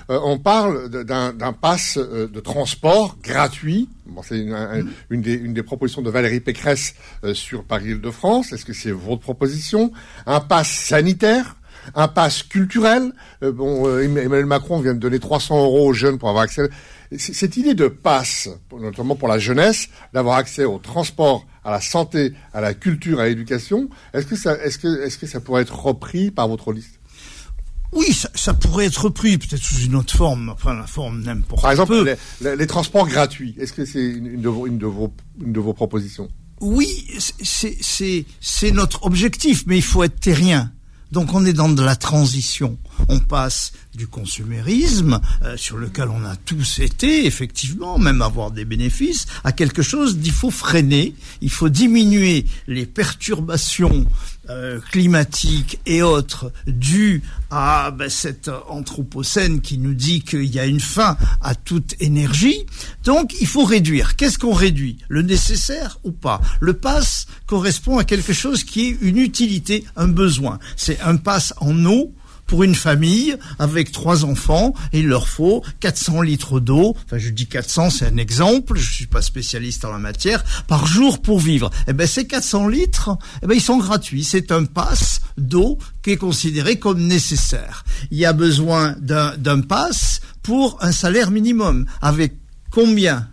Euh, 0.09 0.21
on 0.23 0.39
parle 0.39 0.89
d'un 0.89 1.53
pass 1.53 1.97
euh, 1.97 2.29
de 2.29 2.39
transport 2.39 3.17
gratuit. 3.25 3.89
Bon, 4.07 4.23
c'est 4.23 4.39
une, 4.39 4.87
une, 5.11 5.21
des, 5.21 5.35
une, 5.35 5.53
des, 5.53 5.63
propositions 5.65 6.03
de 6.03 6.11
Valérie 6.11 6.41
Pécresse 6.41 6.95
sur 7.33 7.65
Paris-Île-de-France. 7.65 8.53
Est-ce 8.53 8.67
que 8.67 8.75
c'est 8.75 8.93
votre 8.93 9.23
proposition? 9.23 9.91
Un 10.27 10.41
pass 10.41 10.69
sanitaire 10.69 11.57
un 11.95 12.09
pass 12.09 12.43
culturel. 12.43 13.13
bon, 13.43 13.99
Emmanuel 13.99 14.47
Macron 14.47 14.81
vient 14.81 14.95
de 14.95 14.99
donner 14.99 15.19
300 15.19 15.65
euros 15.65 15.89
aux 15.89 15.93
jeunes 15.93 16.19
pour 16.19 16.29
avoir 16.29 16.45
accès. 16.45 16.69
Cette 17.17 17.57
idée 17.57 17.75
de 17.75 17.89
passe, 17.89 18.49
notamment 18.73 19.17
pour 19.17 19.29
la 19.29 19.39
jeunesse, 19.39 19.89
d'avoir 20.13 20.37
accès 20.37 20.65
au 20.65 20.79
transport 20.79 21.47
à 21.65 21.71
la 21.71 21.81
santé, 21.81 22.35
à 22.53 22.61
la 22.61 22.75
culture, 22.75 23.21
à 23.21 23.27
l'éducation. 23.27 23.89
Est-ce 24.13 24.27
que 24.27 24.37
ça, 24.37 24.55
est-ce 24.65 24.79
que, 24.79 25.03
est-ce 25.03 25.19
que 25.19 25.27
ça 25.27 25.41
pourrait 25.41 25.63
être 25.63 25.79
repris 25.79 26.31
par 26.31 26.49
votre 26.49 26.73
liste? 26.73 27.01
Oui, 27.93 28.13
ça, 28.35 28.55
pourrait 28.55 28.87
être 28.87 29.05
repris, 29.05 29.39
peut-être 29.39 29.63
sous 29.63 29.79
une 29.85 29.95
autre 29.95 30.17
forme, 30.17 30.49
enfin 30.49 30.75
la 30.75 30.87
forme 30.87 31.23
n'importe 31.23 31.63
Par 31.63 31.71
exemple, 31.71 32.17
Les, 32.41 32.67
transports 32.67 33.07
gratuits, 33.07 33.55
est-ce 33.57 33.73
que 33.73 33.85
c'est 33.85 34.05
une, 34.05 34.41
de 34.41 34.49
vos, 34.49 34.67
une, 34.67 34.79
de 34.79 34.87
vos, 34.87 35.15
une 35.41 35.53
de 35.53 35.61
vos 35.61 35.73
propositions? 35.73 36.29
Oui, 36.61 37.07
c'est 37.21 38.71
notre 38.73 39.05
objectif, 39.05 39.65
mais 39.67 39.77
il 39.77 39.83
faut 39.83 40.03
être 40.03 40.19
terrien. 40.19 40.73
Donc 41.15 41.33
on 41.33 41.47
est 41.47 41.53
dans 41.53 41.69
de 41.69 41.81
la 41.81 41.95
transition. 41.95 42.77
On 43.09 43.21
passe 43.21 43.71
du 43.95 44.09
consumérisme, 44.09 45.21
euh, 45.45 45.57
sur 45.57 45.77
lequel 45.77 46.09
on 46.09 46.25
a 46.25 46.35
tous 46.35 46.81
été, 46.81 47.25
effectivement, 47.25 47.99
même 47.99 48.21
avoir 48.21 48.51
des 48.51 48.65
bénéfices, 48.65 49.27
à 49.45 49.53
quelque 49.53 49.81
chose 49.81 50.19
d'il 50.19 50.33
faut 50.33 50.51
freiner, 50.51 51.15
il 51.41 51.51
faut 51.51 51.69
diminuer 51.69 52.47
les 52.67 52.85
perturbations 52.85 54.07
euh, 54.51 54.81
climatiques 54.91 55.81
et 55.87 56.03
autres 56.03 56.53
dues 56.67 57.23
à 57.51 57.91
ben, 57.91 58.09
cette 58.09 58.51
anthropocène 58.69 59.61
qui 59.61 59.79
nous 59.79 59.95
dit 59.95 60.23
qu'il 60.23 60.45
y 60.45 60.59
a 60.59 60.67
une 60.67 60.81
fin 60.81 61.17
à 61.41 61.55
toute 61.55 61.95
énergie. 62.01 62.67
Donc 63.05 63.35
il 63.41 63.47
faut 63.47 63.65
réduire. 63.65 64.17
Qu'est-ce 64.17 64.39
qu'on 64.39 64.53
réduit? 64.53 64.99
Le 65.09 65.23
nécessaire 65.23 65.99
ou 66.05 66.13
pas? 66.13 66.41
Le 66.61 66.75
pass 66.75 67.27
correspond 67.47 67.99
à 67.99 68.05
quelque 68.05 68.33
chose 68.33 68.65
qui 68.65 68.89
est 68.89 68.99
une 69.01 69.19
utilité, 69.19 69.85
un 69.97 70.09
besoin. 70.09 70.59
C'est 70.77 71.01
un 71.01 71.17
pass 71.17 71.55
en 71.59 71.85
eau 71.85 72.13
pour 72.47 72.63
une 72.63 72.75
famille 72.75 73.37
avec 73.59 73.93
trois 73.93 74.25
enfants, 74.25 74.75
il 74.93 75.07
leur 75.07 75.29
faut 75.29 75.63
400 75.81 76.23
litres 76.23 76.61
d'eau. 76.61 76.97
Enfin, 77.05 77.19
je 77.19 77.31
dis 77.31 77.47
400, 77.47 77.91
c'est 77.91 78.07
un 78.07 78.17
exemple. 78.17 78.79
Je 78.79 78.93
suis 78.93 79.07
pas 79.07 79.23
spécialiste 79.23 79.85
en 79.85 79.93
la 79.93 79.99
matière. 79.99 80.45
Par 80.67 80.87
jour 80.87 81.23
pour 81.23 81.41
vivre. 81.41 81.71
Eh 81.89 81.93
ben, 81.93 82.07
ces 82.07 82.27
400 82.27 82.69
litres, 82.69 83.11
eh 83.43 83.47
ben, 83.47 83.55
ils 83.55 83.63
sont 83.63 83.79
gratuits. 83.79 84.25
C'est 84.25 84.53
un 84.53 84.65
pass 84.65 85.21
d'eau 85.39 85.79
qui 86.03 86.11
est 86.11 86.17
considéré 86.17 86.79
comme 86.79 87.01
nécessaire. 87.01 87.85
Il 88.11 88.19
y 88.19 88.27
a 88.27 88.33
besoin 88.33 88.95
d'un 89.01 89.61
pass 89.61 90.21
pour 90.43 90.79
un 90.81 90.93
salaire 90.93 91.31
minimum. 91.31 91.87
Avec 92.03 92.35
combien 92.71 93.29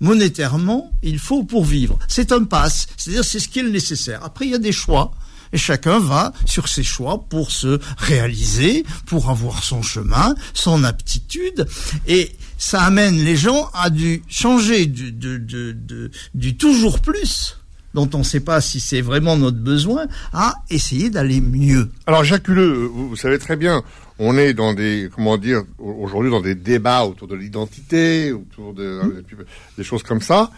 monétairement 0.00 0.92
il 1.02 1.18
faut 1.18 1.44
pour 1.44 1.64
vivre. 1.64 1.98
C'est 2.08 2.32
un 2.32 2.44
pass, 2.44 2.86
c'est-à-dire 2.96 3.24
c'est 3.24 3.38
ce 3.38 3.48
qui 3.48 3.60
est 3.60 3.62
nécessaire. 3.62 4.20
Après, 4.24 4.46
il 4.46 4.52
y 4.52 4.54
a 4.54 4.58
des 4.58 4.72
choix 4.72 5.12
et 5.52 5.58
chacun 5.58 5.98
va 5.98 6.32
sur 6.44 6.68
ses 6.68 6.82
choix 6.82 7.24
pour 7.28 7.50
se 7.50 7.80
réaliser, 7.98 8.84
pour 9.06 9.30
avoir 9.30 9.62
son 9.62 9.82
chemin, 9.82 10.34
son 10.54 10.84
aptitude, 10.84 11.66
et 12.06 12.36
ça 12.58 12.82
amène 12.82 13.16
les 13.16 13.36
gens 13.36 13.68
à 13.74 13.90
du 13.90 14.22
changer 14.28 14.86
du, 14.86 15.12
du 15.12 16.56
toujours 16.56 17.00
plus 17.00 17.56
dont 17.96 18.08
on 18.12 18.18
ne 18.18 18.24
sait 18.24 18.40
pas 18.40 18.60
si 18.60 18.78
c'est 18.78 19.00
vraiment 19.00 19.38
notre 19.38 19.56
besoin, 19.56 20.06
à 20.34 20.56
essayer 20.68 21.08
d'aller 21.08 21.40
mieux. 21.40 21.88
Alors 22.06 22.24
Jacques 22.24 22.46
Huleux, 22.46 22.84
vous, 22.84 23.16
savez 23.16 23.38
très 23.38 23.56
bien, 23.56 23.82
on 24.18 24.36
est 24.36 24.52
dans 24.52 24.74
des, 24.74 25.08
comment 25.14 25.38
dire, 25.38 25.62
aujourd'hui 25.78 26.30
dans 26.30 26.42
des 26.42 26.54
débats 26.54 27.04
autour 27.04 27.26
de 27.26 27.34
l'identité, 27.34 28.32
autour 28.32 28.74
de, 28.74 29.00
mmh. 29.02 29.44
des 29.78 29.84
choses 29.84 30.02
comme 30.02 30.20
ça. 30.20 30.50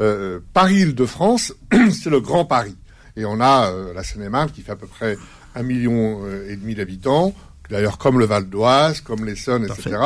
Euh, 0.00 0.40
Paris-Île-de-France, 0.52 1.54
c'est 1.92 2.10
le 2.10 2.20
grand 2.20 2.44
Paris. 2.44 2.74
Et 3.16 3.24
on 3.24 3.40
a 3.40 3.70
euh, 3.70 3.92
la 3.94 4.02
Seine-et-Marne 4.02 4.50
qui 4.50 4.62
fait 4.62 4.72
à 4.72 4.76
peu 4.76 4.86
près 4.86 5.16
un 5.54 5.62
million 5.62 6.24
euh, 6.24 6.50
et 6.50 6.56
demi 6.56 6.74
d'habitants, 6.74 7.34
d'ailleurs 7.68 7.98
comme 7.98 8.18
le 8.18 8.24
Val 8.24 8.48
d'Oise, 8.48 9.00
comme 9.00 9.24
l'Essonne, 9.24 9.64
etc. 9.64 9.96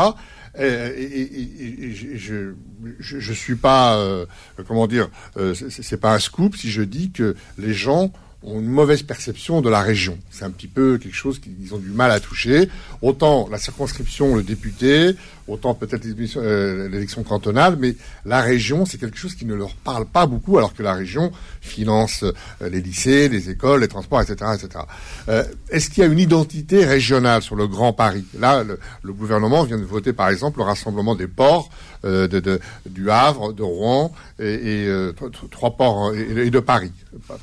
Et, 0.57 0.67
et, 0.67 1.95
je, 1.95 2.53
je, 3.01 3.33
suis 3.33 3.57
pas, 3.57 3.97
euh, 3.97 4.25
comment 4.69 4.87
dire, 4.87 5.09
c'est 5.55 6.01
pas 6.01 6.15
un 6.15 6.21
scoop 6.21 6.55
si 6.57 6.71
je 6.71 6.83
dis 6.83 7.11
que 7.11 7.35
les 7.59 7.75
gens 7.75 8.13
ont 8.45 8.61
une 8.61 8.67
mauvaise 8.67 9.03
perception 9.03 9.61
de 9.61 9.71
la 9.71 9.81
région. 9.81 10.19
C'est 10.31 10.45
un 10.45 10.51
petit 10.51 10.69
peu 10.69 10.99
quelque 10.99 11.15
chose 11.15 11.39
qu'ils 11.39 11.75
ont 11.75 11.79
du 11.79 11.91
mal 11.91 12.11
à 12.11 12.21
toucher. 12.21 12.69
Autant 13.03 13.49
la 13.51 13.59
circonscription, 13.59 14.37
le 14.37 14.43
député, 14.43 15.17
autant 15.49 15.75
peut-être 15.75 16.07
euh, 16.37 16.89
l'élection 16.89 17.23
cantonale, 17.23 17.77
mais 17.79 17.97
la 18.25 18.41
région, 18.41 18.87
c'est 18.87 18.99
quelque 18.99 19.19
chose 19.19 19.35
qui 19.35 19.45
ne 19.45 19.55
leur 19.55 19.75
parle 19.75 20.07
pas 20.07 20.27
beaucoup, 20.27 20.59
alors 20.59 20.75
que 20.75 20.83
la 20.83 20.95
région 20.95 21.33
finance 21.61 22.25
euh, 22.25 22.69
les 22.69 22.81
lycées, 22.81 23.29
les 23.29 23.51
écoles, 23.51 23.81
les 23.81 23.89
transports, 23.89 24.23
etc. 24.23 24.51
etc. 24.55 24.85
Euh, 25.29 25.45
Est-ce 25.71 25.91
qu'il 25.91 26.03
y 26.03 26.07
a 26.07 26.11
une 26.11 26.19
identité 26.19 26.85
régionale 26.85 27.43
sur 27.43 27.57
le 27.57 27.67
Grand 27.67 27.93
Paris? 27.93 28.25
Là, 28.39 28.65
le, 28.65 29.13
gouvernement 29.13 29.65
vient 29.65 29.79
de 29.79 29.85
voter, 29.85 30.13
par 30.13 30.29
exemple, 30.29 30.59
le 30.59 30.65
rassemblement 30.65 31.15
des 31.15 31.29
ports 31.29 31.71
euh, 31.71 31.94
de, 32.05 32.27
de, 32.27 32.61
du 32.87 33.11
Havre, 33.11 33.53
de 33.53 33.63
Rouen 33.63 34.13
et, 34.39 34.85
et 34.85 35.11
trois 35.51 35.77
ports 35.77 36.13
et, 36.15 36.47
et 36.47 36.51
de 36.51 36.61
Paris. 36.61 36.93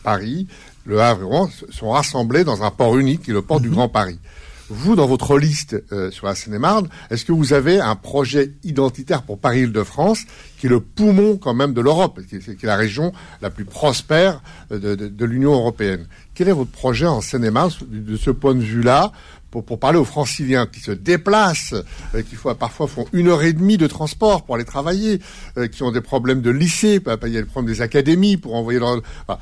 Paris, 0.03 0.47
le 0.85 1.01
Havre 1.01 1.21
et 1.21 1.25
Rouen 1.25 1.49
sont 1.69 1.89
rassemblés 1.89 2.43
dans 2.43 2.63
un 2.63 2.71
port 2.71 2.97
unique, 2.97 3.23
qui 3.23 3.31
est 3.31 3.33
le 3.33 3.41
port 3.41 3.59
du 3.59 3.69
mhm. 3.69 3.75
Grand 3.75 3.89
Paris. 3.89 4.19
vous, 4.69 4.95
dans 4.95 5.05
votre 5.05 5.37
liste 5.37 5.81
euh, 5.91 6.11
sur 6.11 6.27
la 6.27 6.35
Seine-et-Marne, 6.35 6.87
est-ce 7.09 7.25
que 7.25 7.31
vous 7.31 7.53
avez 7.53 7.79
un 7.79 7.95
projet 7.95 8.53
identitaire 8.63 9.21
pour 9.23 9.37
Paris-Île-de-France, 9.37 10.25
qui 10.57 10.67
est 10.67 10.69
le 10.69 10.79
poumon 10.79 11.37
quand 11.37 11.53
même 11.53 11.73
de 11.73 11.81
l'Europe, 11.81 12.19
qui, 12.27 12.35
est 12.35 12.63
la 12.63 12.77
région 12.77 13.11
la 13.41 13.49
plus 13.49 13.65
prospère 13.65 14.41
euh, 14.71 14.79
de, 14.79 14.95
de, 14.95 15.25
l'Union 15.25 15.53
européenne? 15.53 16.07
Quel 16.33 16.49
est 16.49 16.53
votre 16.53 16.71
projet 16.71 17.05
en 17.05 17.21
Seine-et-Marne 17.21 17.71
de 17.87 18.17
ce 18.17 18.31
point 18.31 18.55
de 18.55 18.63
vue-là 18.63 19.11
pour, 19.51 19.63
pour, 19.63 19.79
parler 19.79 19.99
aux 19.99 20.05
franciliens 20.05 20.65
qui 20.65 20.79
se 20.79 20.91
déplacent, 20.91 21.75
euh, 22.15 22.21
qui 22.23 22.35
parfois 22.57 22.87
font 22.87 23.05
une 23.13 23.27
heure 23.27 23.43
et 23.43 23.53
demie 23.53 23.77
de 23.77 23.87
transport 23.87 24.43
pour 24.43 24.55
aller 24.55 24.65
travailler, 24.65 25.19
qui 25.71 25.83
ont 25.83 25.91
des 25.91 26.01
problèmes 26.01 26.41
de 26.41 26.49
lycée, 26.49 27.01
a 27.05 27.15
le 27.15 27.45
problème 27.45 27.73
des 27.73 27.81
académies 27.81 28.37
pour 28.37 28.55
envoyer 28.55 28.79
leur... 28.79 29.01
Enfin, 29.27 29.39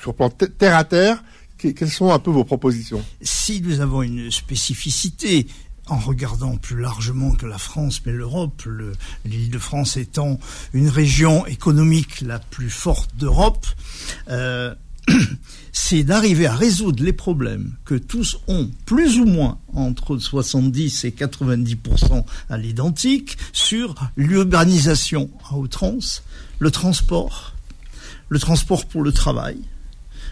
sur 0.00 0.14
plan 0.14 0.30
terre 0.30 0.76
à 0.76 0.84
terre, 0.84 1.22
quelles 1.58 1.90
sont 1.90 2.10
un 2.10 2.18
peu 2.18 2.30
vos 2.30 2.44
propositions? 2.44 3.02
Si 3.20 3.60
nous 3.60 3.80
avons 3.80 4.02
une 4.02 4.30
spécificité, 4.30 5.46
en 5.90 5.98
regardant 5.98 6.56
plus 6.56 6.80
largement 6.80 7.32
que 7.32 7.46
la 7.46 7.58
France, 7.58 8.02
mais 8.06 8.12
l'Europe, 8.12 8.62
l'île 9.24 9.50
de 9.50 9.58
France 9.58 9.96
étant 9.96 10.38
une 10.72 10.88
région 10.88 11.46
économique 11.46 12.20
la 12.22 12.38
plus 12.38 12.70
forte 12.70 13.16
d'Europe, 13.16 13.66
euh, 14.28 14.74
c'est 15.72 16.02
d'arriver 16.02 16.46
à 16.46 16.54
résoudre 16.54 17.02
les 17.02 17.12
problèmes 17.12 17.74
que 17.84 17.94
tous 17.94 18.38
ont, 18.48 18.70
plus 18.86 19.18
ou 19.18 19.24
moins, 19.24 19.58
entre 19.74 20.18
70 20.18 21.04
et 21.04 21.10
90% 21.10 22.24
à 22.48 22.58
l'identique, 22.58 23.36
sur 23.52 23.94
l'urbanisation 24.16 25.30
à 25.50 25.56
outrance, 25.56 26.22
le 26.58 26.70
transport, 26.70 27.54
le 28.28 28.38
transport 28.38 28.86
pour 28.86 29.02
le 29.02 29.12
travail, 29.12 29.58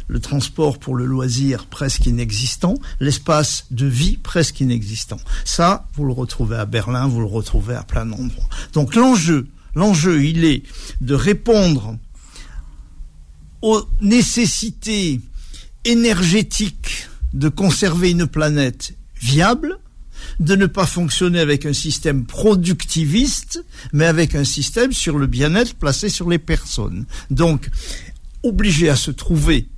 le 0.09 0.21
transport 0.21 0.79
pour 0.79 0.97
le 0.97 1.05
loisir 1.05 1.67
presque 1.67 2.07
inexistant, 2.07 2.75
l'espace 2.99 3.67
de 3.71 3.87
vie 3.87 4.17
presque 4.17 4.61
inexistant. 4.61 5.19
Ça, 5.45 5.87
vous 5.95 6.05
le 6.05 6.13
retrouvez 6.13 6.57
à 6.57 6.65
Berlin, 6.65 7.07
vous 7.07 7.21
le 7.21 7.27
retrouvez 7.27 7.75
à 7.75 7.83
plein 7.83 8.07
d'endroits. 8.07 8.49
Donc 8.73 8.95
l'enjeu, 8.95 9.47
l'enjeu, 9.75 10.25
il 10.25 10.45
est 10.45 10.63
de 11.01 11.15
répondre 11.15 11.99
aux 13.63 13.83
nécessités 14.01 15.21
énergétiques 15.85 17.09
de 17.33 17.49
conserver 17.49 18.11
une 18.11 18.27
planète 18.27 18.95
viable, 19.21 19.79
de 20.41 20.55
ne 20.55 20.67
pas 20.67 20.87
fonctionner 20.87 21.41
avec 21.41 21.67
un 21.67 21.73
système 21.73 22.25
productiviste, 22.25 23.65
mais 23.93 24.07
avec 24.07 24.35
un 24.35 24.45
système 24.45 24.93
sur 24.93 25.19
le 25.19 25.27
bien-être 25.27 25.75
placé 25.75 26.09
sur 26.09 26.29
les 26.29 26.39
personnes. 26.39 27.07
Donc, 27.31 27.71
obligé 28.43 28.89
à 28.89 28.97
se 28.97 29.11
trouver 29.11 29.69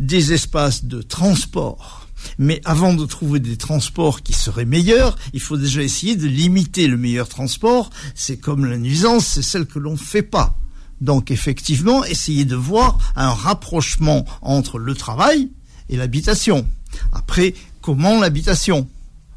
des 0.00 0.32
espaces 0.32 0.84
de 0.84 1.02
transport. 1.02 2.06
Mais 2.38 2.60
avant 2.64 2.94
de 2.94 3.06
trouver 3.06 3.38
des 3.38 3.56
transports 3.56 4.22
qui 4.22 4.32
seraient 4.32 4.64
meilleurs, 4.64 5.16
il 5.32 5.40
faut 5.40 5.56
déjà 5.56 5.82
essayer 5.82 6.16
de 6.16 6.26
limiter 6.26 6.88
le 6.88 6.96
meilleur 6.96 7.28
transport. 7.28 7.90
C'est 8.14 8.38
comme 8.38 8.64
la 8.64 8.76
nuisance, 8.76 9.26
c'est 9.26 9.42
celle 9.42 9.66
que 9.66 9.78
l'on 9.78 9.92
ne 9.92 9.96
fait 9.96 10.22
pas. 10.22 10.58
Donc 11.00 11.30
effectivement, 11.30 12.04
essayer 12.04 12.44
de 12.44 12.56
voir 12.56 12.98
un 13.16 13.30
rapprochement 13.30 14.24
entre 14.42 14.78
le 14.78 14.94
travail 14.94 15.50
et 15.88 15.96
l'habitation. 15.96 16.66
Après, 17.12 17.54
comment 17.82 18.20
l'habitation 18.20 18.88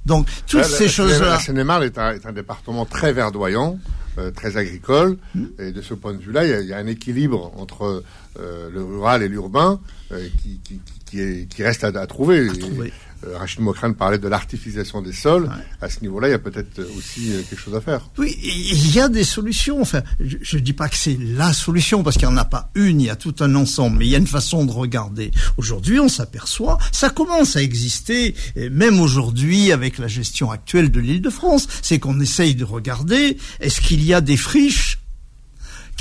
Donc 0.06 0.28
toutes 0.48 0.64
ces 0.66 0.88
choses-là. 0.88 1.30
La 1.30 1.40
Seine-et-Marne 1.40 1.84
est, 1.84 1.98
un 1.98 2.34
département 2.34 2.86
très 2.86 3.14
verdoyant. 3.14 3.78
Euh, 4.18 4.30
très 4.30 4.58
agricole. 4.58 5.18
Hmm. 5.34 5.46
Et 5.58 5.72
de 5.72 5.82
ce 5.82 5.94
point 5.94 6.14
de 6.14 6.18
vue-là, 6.18 6.46
il 6.46 6.68
y, 6.68 6.74
a 6.74 6.78
un 6.78 6.88
équilibre 6.88 7.54
entre 7.58 8.04
euh, 8.40 8.70
le 8.70 8.84
rural 8.84 9.24
et 9.24 9.30
l'urbain 9.30 9.80
euh, 10.12 10.28
qui, 10.42 10.60
qui, 10.66 10.80
qui, 10.80 11.00
est, 11.20 11.48
qui, 11.48 11.64
reste 11.64 11.84
à, 11.84 12.08
trouver. 12.08 12.50
Euh, 13.28 13.38
Rachid 13.38 13.60
Mokrane 13.62 13.94
parlait 13.94 14.18
de 14.18 14.28
l'artificialisation 14.28 15.02
des 15.02 15.14
sols. 15.14 15.50
À 15.80 15.90
ce 15.90 16.02
niveau-là, 16.02 16.28
il 16.28 16.32
y 16.32 16.36
a 16.36 16.40
peut-être 16.40 16.82
aussi 16.98 17.32
euh, 17.32 17.42
quelque 17.48 17.60
chose 17.60 17.76
à 17.76 17.82
faire. 17.82 18.10
Oui, 18.18 18.36
il 18.42 18.92
y 18.94 19.00
a 19.00 19.10
des 19.10 19.24
solutions. 19.24 19.82
Enfin, 19.82 20.02
je 20.20 20.58
ne 20.58 20.62
dis 20.62 20.74
pas 20.74 20.90
que 20.90 20.96
c'est 20.96 21.18
la 21.20 21.54
solution 21.54 22.04
parce 22.04 22.18
qu'il 22.18 22.28
n'y 22.28 22.34
en 22.34 22.38
a 22.38 22.46
pas 22.46 22.72
une, 22.76 23.02
il 23.02 23.08
y 23.08 23.10
a 23.10 23.16
tout 23.16 23.36
un 23.42 23.54
ensemble, 23.56 23.98
mais 24.00 24.08
il 24.08 24.12
y 24.12 24.16
a 24.16 24.20
une 24.20 24.28
façon 24.28 24.66
de 24.66 24.72
regarder. 24.72 25.32
Aujourd'hui, 25.58 26.00
on 26.00 26.10
s'aperçoit, 26.10 26.78
ça 26.92 27.10
commence 27.10 27.56
à 27.56 27.62
exister, 27.62 28.36
même 28.72 29.00
aujourd'hui 29.00 29.72
avec 29.72 29.98
la 29.98 30.08
gestion 30.08 30.52
actuelle 30.52 30.90
de 30.90 31.00
l'île 31.00 31.22
de 31.22 31.30
France, 31.30 31.68
c'est 31.82 32.00
qu'on 32.00 32.20
essaye 32.20 32.56
de 32.56 32.64
regarder, 32.64 33.38
est-ce 33.60 33.82
qu'il 33.82 34.04
y 34.04 34.14
a 34.14 34.22
des 34.22 34.38
friches 34.38 35.01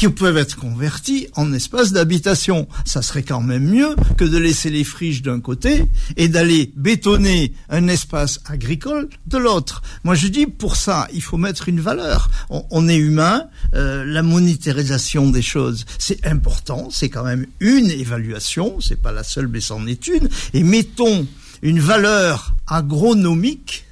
qui 0.00 0.08
peuvent 0.08 0.38
être 0.38 0.56
convertis 0.56 1.28
en 1.36 1.52
espaces 1.52 1.92
d'habitation. 1.92 2.66
Ça 2.86 3.02
serait 3.02 3.22
quand 3.22 3.42
même 3.42 3.68
mieux 3.68 3.94
que 4.16 4.24
de 4.24 4.38
laisser 4.38 4.70
les 4.70 4.82
friches 4.82 5.20
d'un 5.20 5.40
côté 5.40 5.84
et 6.16 6.28
d'aller 6.28 6.72
bétonner 6.74 7.52
un 7.68 7.86
espace 7.86 8.40
agricole 8.46 9.10
de 9.26 9.36
l'autre. 9.36 9.82
Moi, 10.04 10.14
je 10.14 10.28
dis 10.28 10.46
pour 10.46 10.76
ça, 10.76 11.06
il 11.12 11.20
faut 11.20 11.36
mettre 11.36 11.68
une 11.68 11.80
valeur. 11.80 12.30
On, 12.48 12.88
est 12.88 12.96
humain, 12.96 13.44
euh, 13.74 14.06
la 14.06 14.22
monétarisation 14.22 15.28
des 15.28 15.42
choses, 15.42 15.84
c'est 15.98 16.26
important. 16.26 16.88
C'est 16.90 17.10
quand 17.10 17.24
même 17.24 17.44
une 17.60 17.90
évaluation. 17.90 18.80
C'est 18.80 19.02
pas 19.02 19.12
la 19.12 19.22
seule, 19.22 19.48
mais 19.48 19.60
c'en 19.60 19.86
est 19.86 20.06
une. 20.06 20.30
Et 20.54 20.62
mettons 20.62 21.26
une 21.60 21.80
valeur 21.80 22.54
agronomique 22.66 23.84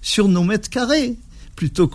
sur 0.00 0.28
nos 0.28 0.44
mètres 0.44 0.70
carrés 0.70 1.16
plutôt 1.56 1.88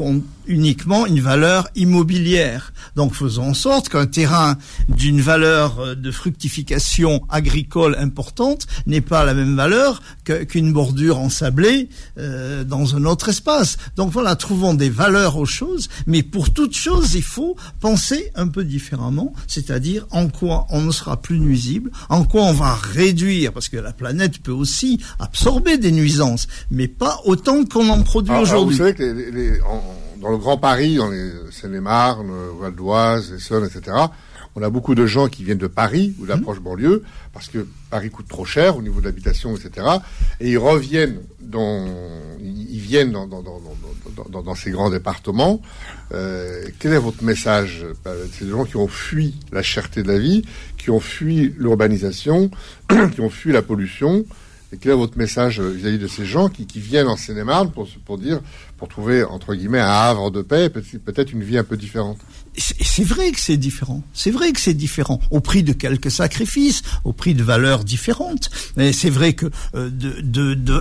qu'uniquement 0.45 1.05
une 1.05 1.19
valeur 1.19 1.67
immobilière. 1.75 2.73
Donc 2.95 3.13
faisons 3.13 3.49
en 3.49 3.53
sorte 3.53 3.89
qu'un 3.89 4.05
terrain 4.05 4.57
d'une 4.89 5.21
valeur 5.21 5.79
euh, 5.79 5.95
de 5.95 6.11
fructification 6.11 7.21
agricole 7.29 7.95
importante 7.99 8.67
n'ait 8.87 9.01
pas 9.01 9.25
la 9.25 9.33
même 9.33 9.55
valeur 9.55 10.01
qu'une 10.47 10.73
bordure 10.73 11.19
ensablée 11.19 11.89
euh, 12.17 12.63
dans 12.63 12.95
un 12.95 13.05
autre 13.05 13.29
espace. 13.29 13.77
Donc 13.95 14.11
voilà, 14.11 14.35
trouvons 14.35 14.73
des 14.73 14.89
valeurs 14.89 15.37
aux 15.37 15.45
choses, 15.45 15.89
mais 16.07 16.23
pour 16.23 16.51
toute 16.51 16.75
chose, 16.75 17.15
il 17.15 17.23
faut 17.23 17.55
penser 17.79 18.31
un 18.35 18.47
peu 18.47 18.63
différemment, 18.63 19.33
c'est-à-dire 19.47 20.05
en 20.11 20.27
quoi 20.27 20.67
on 20.69 20.81
ne 20.81 20.91
sera 20.91 21.21
plus 21.21 21.39
nuisible, 21.39 21.91
en 22.09 22.23
quoi 22.23 22.43
on 22.43 22.53
va 22.53 22.73
réduire, 22.73 23.53
parce 23.53 23.69
que 23.69 23.77
la 23.77 23.93
planète 23.93 24.39
peut 24.39 24.51
aussi 24.51 24.99
absorber 25.19 25.77
des 25.77 25.91
nuisances, 25.91 26.47
mais 26.69 26.87
pas 26.87 27.19
autant 27.25 27.63
qu'on 27.65 27.89
en 27.89 28.01
produit 28.01 28.35
aujourd'hui. 28.35 28.77
Vous 28.77 28.83
savez 28.83 28.93
que 28.93 29.03
les 29.03 29.59
dans 30.21 30.29
le 30.29 30.37
Grand 30.37 30.57
Paris, 30.57 30.95
dans 30.95 31.09
les 31.09 31.31
Seine-et-Marne, 31.51 32.31
Val 32.59 32.75
d'Oise, 32.75 33.33
Essonne, 33.33 33.65
etc., 33.65 33.97
on 34.55 34.61
a 34.63 34.69
beaucoup 34.69 34.95
de 34.95 35.05
gens 35.05 35.27
qui 35.29 35.43
viennent 35.43 35.57
de 35.57 35.67
Paris 35.67 36.13
ou 36.19 36.25
de 36.25 36.29
l'approche 36.29 36.59
mmh. 36.59 36.63
banlieue 36.63 37.03
parce 37.33 37.47
que 37.47 37.65
Paris 37.89 38.09
coûte 38.09 38.27
trop 38.27 38.43
cher 38.43 38.75
au 38.75 38.81
niveau 38.81 38.99
de 38.99 39.05
l'habitation, 39.05 39.55
etc. 39.55 39.87
Et 40.41 40.51
ils 40.51 40.57
reviennent 40.57 41.19
dans, 41.39 41.87
ils 42.41 42.79
viennent 42.79 43.11
dans, 43.11 43.27
dans, 43.27 43.41
dans, 43.41 44.41
dans 44.41 44.55
ces 44.55 44.71
grands 44.71 44.89
départements. 44.89 45.61
Euh, 46.13 46.65
quel 46.79 46.91
est 46.93 46.97
votre 46.97 47.23
message? 47.23 47.85
Euh, 48.07 48.25
C'est 48.33 48.45
des 48.45 48.51
gens 48.51 48.65
qui 48.65 48.75
ont 48.75 48.89
fui 48.89 49.35
la 49.53 49.61
cherté 49.61 50.03
de 50.03 50.09
la 50.09 50.19
vie, 50.19 50.43
qui 50.77 50.89
ont 50.89 50.99
fui 50.99 51.55
l'urbanisation, 51.57 52.51
qui 53.13 53.21
ont 53.21 53.29
fui 53.29 53.53
la 53.53 53.61
pollution. 53.61 54.25
Et 54.73 54.77
quel 54.77 54.93
est 54.93 54.95
votre 54.95 55.17
message 55.17 55.59
vis-à-vis 55.59 55.99
de 55.99 56.07
ces 56.07 56.25
gens 56.25 56.47
qui, 56.47 56.65
qui 56.65 56.79
viennent 56.79 57.07
en 57.07 57.17
Seine-et-Marne 57.17 57.71
pour, 57.71 57.87
pour 58.05 58.17
dire 58.17 58.39
pour 58.77 58.87
trouver, 58.87 59.23
entre 59.23 59.53
guillemets, 59.53 59.79
un 59.79 59.89
havre 59.89 60.31
de 60.31 60.41
paix, 60.41 60.69
peut-être 60.69 61.33
une 61.33 61.43
vie 61.43 61.57
un 61.57 61.63
peu 61.63 61.77
différente? 61.77 62.17
C'est 62.57 63.05
vrai 63.05 63.31
que 63.31 63.39
c'est 63.39 63.55
différent. 63.55 64.03
C'est 64.13 64.31
vrai 64.31 64.51
que 64.51 64.59
c'est 64.59 64.73
différent. 64.73 65.21
Au 65.31 65.39
prix 65.39 65.63
de 65.63 65.71
quelques 65.71 66.11
sacrifices, 66.11 66.81
au 67.05 67.13
prix 67.13 67.33
de 67.33 67.43
valeurs 67.43 67.85
différentes. 67.85 68.49
Mais 68.75 68.91
c'est 68.91 69.09
vrai 69.09 69.33
que 69.33 69.45
euh, 69.73 69.89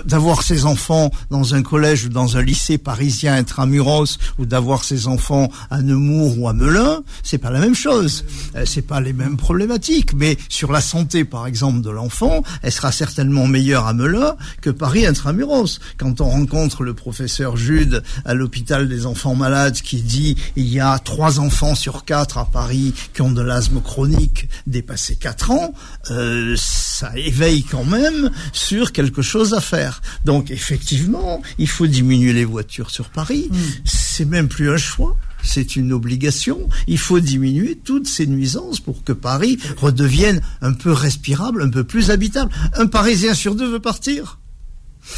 d'avoir 0.05 0.39
de, 0.39 0.43
ses 0.43 0.65
enfants 0.65 1.11
dans 1.29 1.55
un 1.55 1.63
collège 1.63 2.05
ou 2.05 2.09
dans 2.09 2.35
un 2.35 2.41
lycée 2.41 2.77
parisien 2.77 3.35
intramuros 3.35 4.17
ou 4.37 4.45
d'avoir 4.45 4.83
ses 4.83 5.07
enfants 5.07 5.49
à 5.69 5.81
Nemours 5.81 6.37
ou 6.39 6.49
à 6.49 6.53
Melun, 6.53 7.03
c'est 7.23 7.37
pas 7.37 7.51
la 7.51 7.59
même 7.59 7.75
chose. 7.75 8.25
Euh, 8.55 8.65
c'est 8.65 8.81
pas 8.81 8.99
les 8.99 9.13
mêmes 9.13 9.37
problématiques. 9.37 10.13
Mais 10.13 10.37
sur 10.49 10.73
la 10.73 10.81
santé, 10.81 11.23
par 11.23 11.47
exemple, 11.47 11.81
de 11.81 11.89
l'enfant, 11.89 12.43
elle 12.63 12.71
sera 12.73 12.91
certainement 12.91 13.47
meilleure 13.47 13.87
à 13.87 13.93
Melun 13.93 14.35
que 14.59 14.69
Paris 14.69 15.05
intramuros. 15.05 15.79
Quand 15.97 16.19
on 16.19 16.29
rencontre 16.29 16.83
le 16.83 16.93
professeur 16.93 17.55
Jude 17.55 18.03
à 18.25 18.33
l'hôpital 18.33 18.89
des 18.89 19.05
enfants 19.05 19.35
malades 19.35 19.79
qui 19.81 20.01
dit 20.01 20.35
il 20.57 20.67
y 20.67 20.79
a 20.81 20.99
trois 20.99 21.39
enfants 21.39 21.60
sur 21.75 22.05
quatre 22.05 22.37
à 22.37 22.45
Paris 22.45 22.93
qui 23.13 23.21
ont 23.21 23.31
de 23.31 23.41
l'asthme 23.41 23.81
chronique 23.81 24.49
dépassé 24.65 25.15
quatre 25.15 25.51
ans, 25.51 25.73
euh, 26.09 26.55
ça 26.57 27.11
éveille 27.15 27.63
quand 27.63 27.85
même 27.85 28.31
sur 28.51 28.91
quelque 28.91 29.21
chose 29.21 29.53
à 29.53 29.61
faire. 29.61 30.01
Donc 30.25 30.49
effectivement, 30.49 31.41
il 31.59 31.67
faut 31.67 31.87
diminuer 31.87 32.33
les 32.33 32.45
voitures 32.45 32.89
sur 32.89 33.09
Paris. 33.09 33.49
Hmm. 33.51 33.57
C'est 33.85 34.25
même 34.25 34.47
plus 34.47 34.71
un 34.71 34.77
choix 34.77 35.15
c'est 35.43 35.75
une 35.75 35.91
obligation. 35.91 36.69
Il 36.85 36.99
faut 36.99 37.19
diminuer 37.19 37.75
toutes 37.75 38.07
ces 38.07 38.27
nuisances 38.27 38.79
pour 38.79 39.03
que 39.03 39.11
Paris 39.11 39.57
redevienne 39.77 40.39
un 40.61 40.73
peu 40.73 40.91
respirable, 40.91 41.63
un 41.63 41.69
peu 41.69 41.83
plus 41.83 42.11
habitable. 42.11 42.51
Un 42.75 42.85
Parisien 42.85 43.33
sur 43.33 43.55
deux 43.55 43.67
veut 43.67 43.79
partir. 43.79 44.39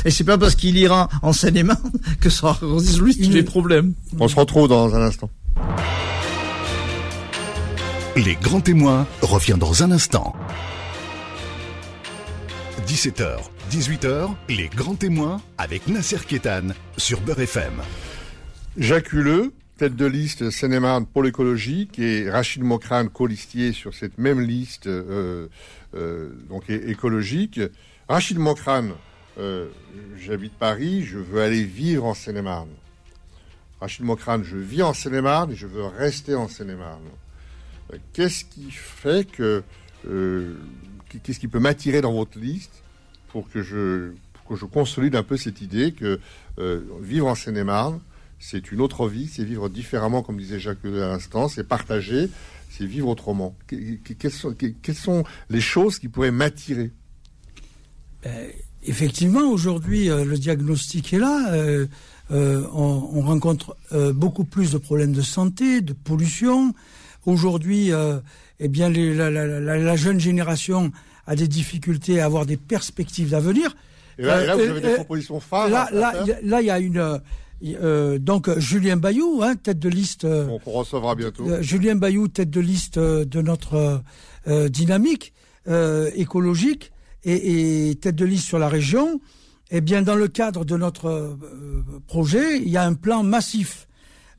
Et 0.06 0.12
c'est 0.12 0.24
pas 0.24 0.38
parce 0.38 0.56
qu'il 0.56 0.78
ira 0.78 1.10
en 1.22 1.34
Seine-et-Marne 1.34 1.92
que 2.22 2.30
ça 2.30 2.58
résout 2.62 3.12
tous 3.12 3.30
les 3.32 3.44
problèmes. 3.44 3.94
On 4.18 4.30
se 4.30 4.36
retrouve 4.38 4.70
dans 4.70 4.96
un 4.96 5.02
instant. 5.02 5.30
Les 8.16 8.36
grands 8.36 8.62
témoins 8.62 9.08
revient 9.24 9.58
dans 9.58 9.82
un 9.82 9.90
instant. 9.90 10.36
17h, 12.86 13.40
18h, 13.72 14.30
les 14.50 14.68
grands 14.68 14.94
témoins 14.94 15.42
avec 15.58 15.88
Nasser 15.88 16.20
Kétan 16.20 16.76
sur 16.96 17.22
Beurre 17.22 17.40
FM. 17.40 17.82
Jacques 18.78 19.14
Huleux, 19.14 19.52
tête 19.80 19.96
de 19.96 20.06
liste 20.06 20.52
Seine-et-Marne 20.52 21.08
pour 21.08 21.24
l'écologique 21.24 21.98
et 21.98 22.30
Rachid 22.30 22.62
Mokrane, 22.62 23.10
colistier 23.10 23.72
sur 23.72 23.96
cette 23.96 24.20
même 24.20 24.42
liste 24.42 24.86
euh, 24.86 25.48
euh, 25.96 26.30
écologique. 26.70 27.60
Rachid 28.08 28.38
Mokrane, 28.38 28.92
euh, 29.40 29.70
j'habite 30.20 30.54
Paris, 30.54 31.02
je 31.02 31.18
veux 31.18 31.42
aller 31.42 31.64
vivre 31.64 32.06
en 32.06 32.14
Seine-et-Marne. 32.14 32.70
Rachid 33.82 34.06
Mokrane, 34.06 34.44
je 34.44 34.58
vis 34.58 34.84
en 34.84 34.94
Seine-et-Marne 34.94 35.54
et 35.54 35.56
je 35.56 35.66
veux 35.66 35.86
rester 35.86 36.36
en 36.36 36.48
Seine-et-Marne. 36.48 37.10
Qu'est-ce 38.14 38.46
qui 38.46 38.72
fait 38.72 39.30
que 39.30 39.64
qu'est-ce 41.24 41.40
qui 41.40 41.48
peut 41.48 41.60
m'attirer 41.60 42.02
dans 42.02 42.14
votre 42.14 42.38
liste 42.40 42.84
pour 43.30 43.50
que 43.50 43.62
je 43.62 44.12
pour 44.34 44.46
que 44.46 44.56
je 44.56 44.66
consolide 44.66 45.16
un 45.16 45.24
peu 45.24 45.38
cette 45.38 45.62
idée 45.62 45.94
que 45.94 46.20
vivre 47.02 47.28
en 47.28 47.36
Seine-et-Marne 47.36 48.00
c'est 48.46 48.74
une 48.74 48.82
autre 48.82 49.08
vie, 49.08 49.30
c'est 49.32 49.46
vivre 49.46 49.70
différemment, 49.70 50.22
comme 50.22 50.38
disait 50.38 50.60
Jacques 50.60 50.84
à 50.84 50.90
l'instant, 50.90 51.48
c'est 51.48 51.64
partager, 51.64 52.30
c'est 52.70 52.86
vivre 52.86 53.08
autrement. 53.08 53.56
Quelles 53.68 54.32
sont, 54.96 55.24
les 55.50 55.62
choses 55.62 55.98
qui 55.98 56.10
pourraient 56.10 56.32
m'attirer? 56.32 56.92
Ben, 58.22 58.52
Effectivement, 58.86 59.50
aujourd'hui, 59.50 60.10
euh, 60.10 60.26
le 60.26 60.38
diagnostic 60.38 61.14
est 61.14 61.20
là. 61.20 61.54
Euh, 61.54 61.88
euh, 62.32 62.68
on, 62.74 63.22
rencontre 63.22 63.78
beaucoup 64.14 64.44
plus 64.44 64.72
de 64.72 64.78
problèmes 64.78 65.14
de 65.14 65.22
santé, 65.22 65.82
de 65.82 65.94
pollution. 65.94 66.74
Aujourd'hui, 67.26 67.92
eh 68.60 68.68
bien, 68.68 68.90
la, 68.90 69.96
jeune 69.96 70.20
génération 70.20 70.92
a 71.26 71.36
des 71.36 71.48
difficultés 71.48 72.20
à 72.20 72.26
avoir 72.26 72.46
des 72.46 72.58
perspectives 72.58 73.30
d'avenir. 73.30 73.76
Et 74.18 74.24
là, 74.24 74.56
vous 74.56 74.62
avez 74.62 74.82
des 74.82 74.94
propositions 74.96 75.40
phares. 75.40 75.70
Là, 75.70 75.90
là, 75.92 76.62
il 76.62 76.66
y 76.66 76.70
a 76.70 76.80
une 76.80 77.22
euh, 77.64 78.20
donc 78.20 78.58
Julien 78.60 78.98
Bayou, 78.98 79.42
hein, 79.42 79.56
tête 79.56 79.80
de 79.80 79.90
liste. 79.90 80.26
Euh, 80.26 80.58
on 80.66 80.72
recevra 80.72 81.16
bientôt. 81.16 81.48
Euh, 81.48 81.62
Julien 81.62 81.96
Bayou, 81.96 82.28
tête 82.28 82.50
de 82.50 82.60
liste 82.60 83.00
de 83.00 83.42
notre 83.42 84.04
dynamique 84.70 85.34
écologique 86.16 86.92
et, 87.24 87.98
tête 88.02 88.16
de 88.16 88.26
liste 88.26 88.46
sur 88.46 88.60
la 88.60 88.68
région. 88.68 89.22
Eh 89.72 89.82
bien, 89.82 90.02
dans 90.02 90.16
le 90.16 90.28
cadre 90.28 90.66
de 90.66 90.76
notre 90.76 91.38
projet, 92.08 92.58
il 92.58 92.70
y 92.70 92.78
a 92.78 92.84
un 92.84 92.94
plan 92.94 93.24
massif 93.24 93.88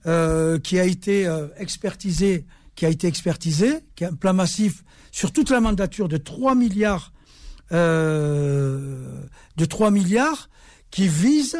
qui 0.04 0.78
a 0.78 0.84
été 0.84 1.26
expertisé, 1.56 2.44
qui 2.74 2.86
a 2.86 2.88
été 2.88 3.06
expertisé, 3.06 3.80
qui 3.94 4.04
est 4.04 4.08
un 4.08 4.14
plan 4.14 4.34
massif 4.34 4.84
sur 5.12 5.32
toute 5.32 5.50
la 5.50 5.60
mandature 5.60 6.08
de 6.08 6.16
3 6.16 6.54
milliards, 6.54 7.12
de 7.70 9.28
3 9.56 9.90
milliards, 9.90 10.48
qui 10.90 11.08
vise 11.08 11.58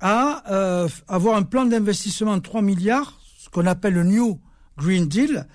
à 0.00 0.42
euh, 0.52 0.88
avoir 1.08 1.36
un 1.36 1.44
plan 1.44 1.64
d'investissement 1.64 2.36
de 2.36 2.42
3 2.42 2.60
milliards, 2.60 3.18
ce 3.38 3.48
qu'on 3.48 3.66
appelle 3.66 3.94
le 3.94 4.04
New 4.04 4.40
Green 4.76 5.06
Deal, 5.06 5.46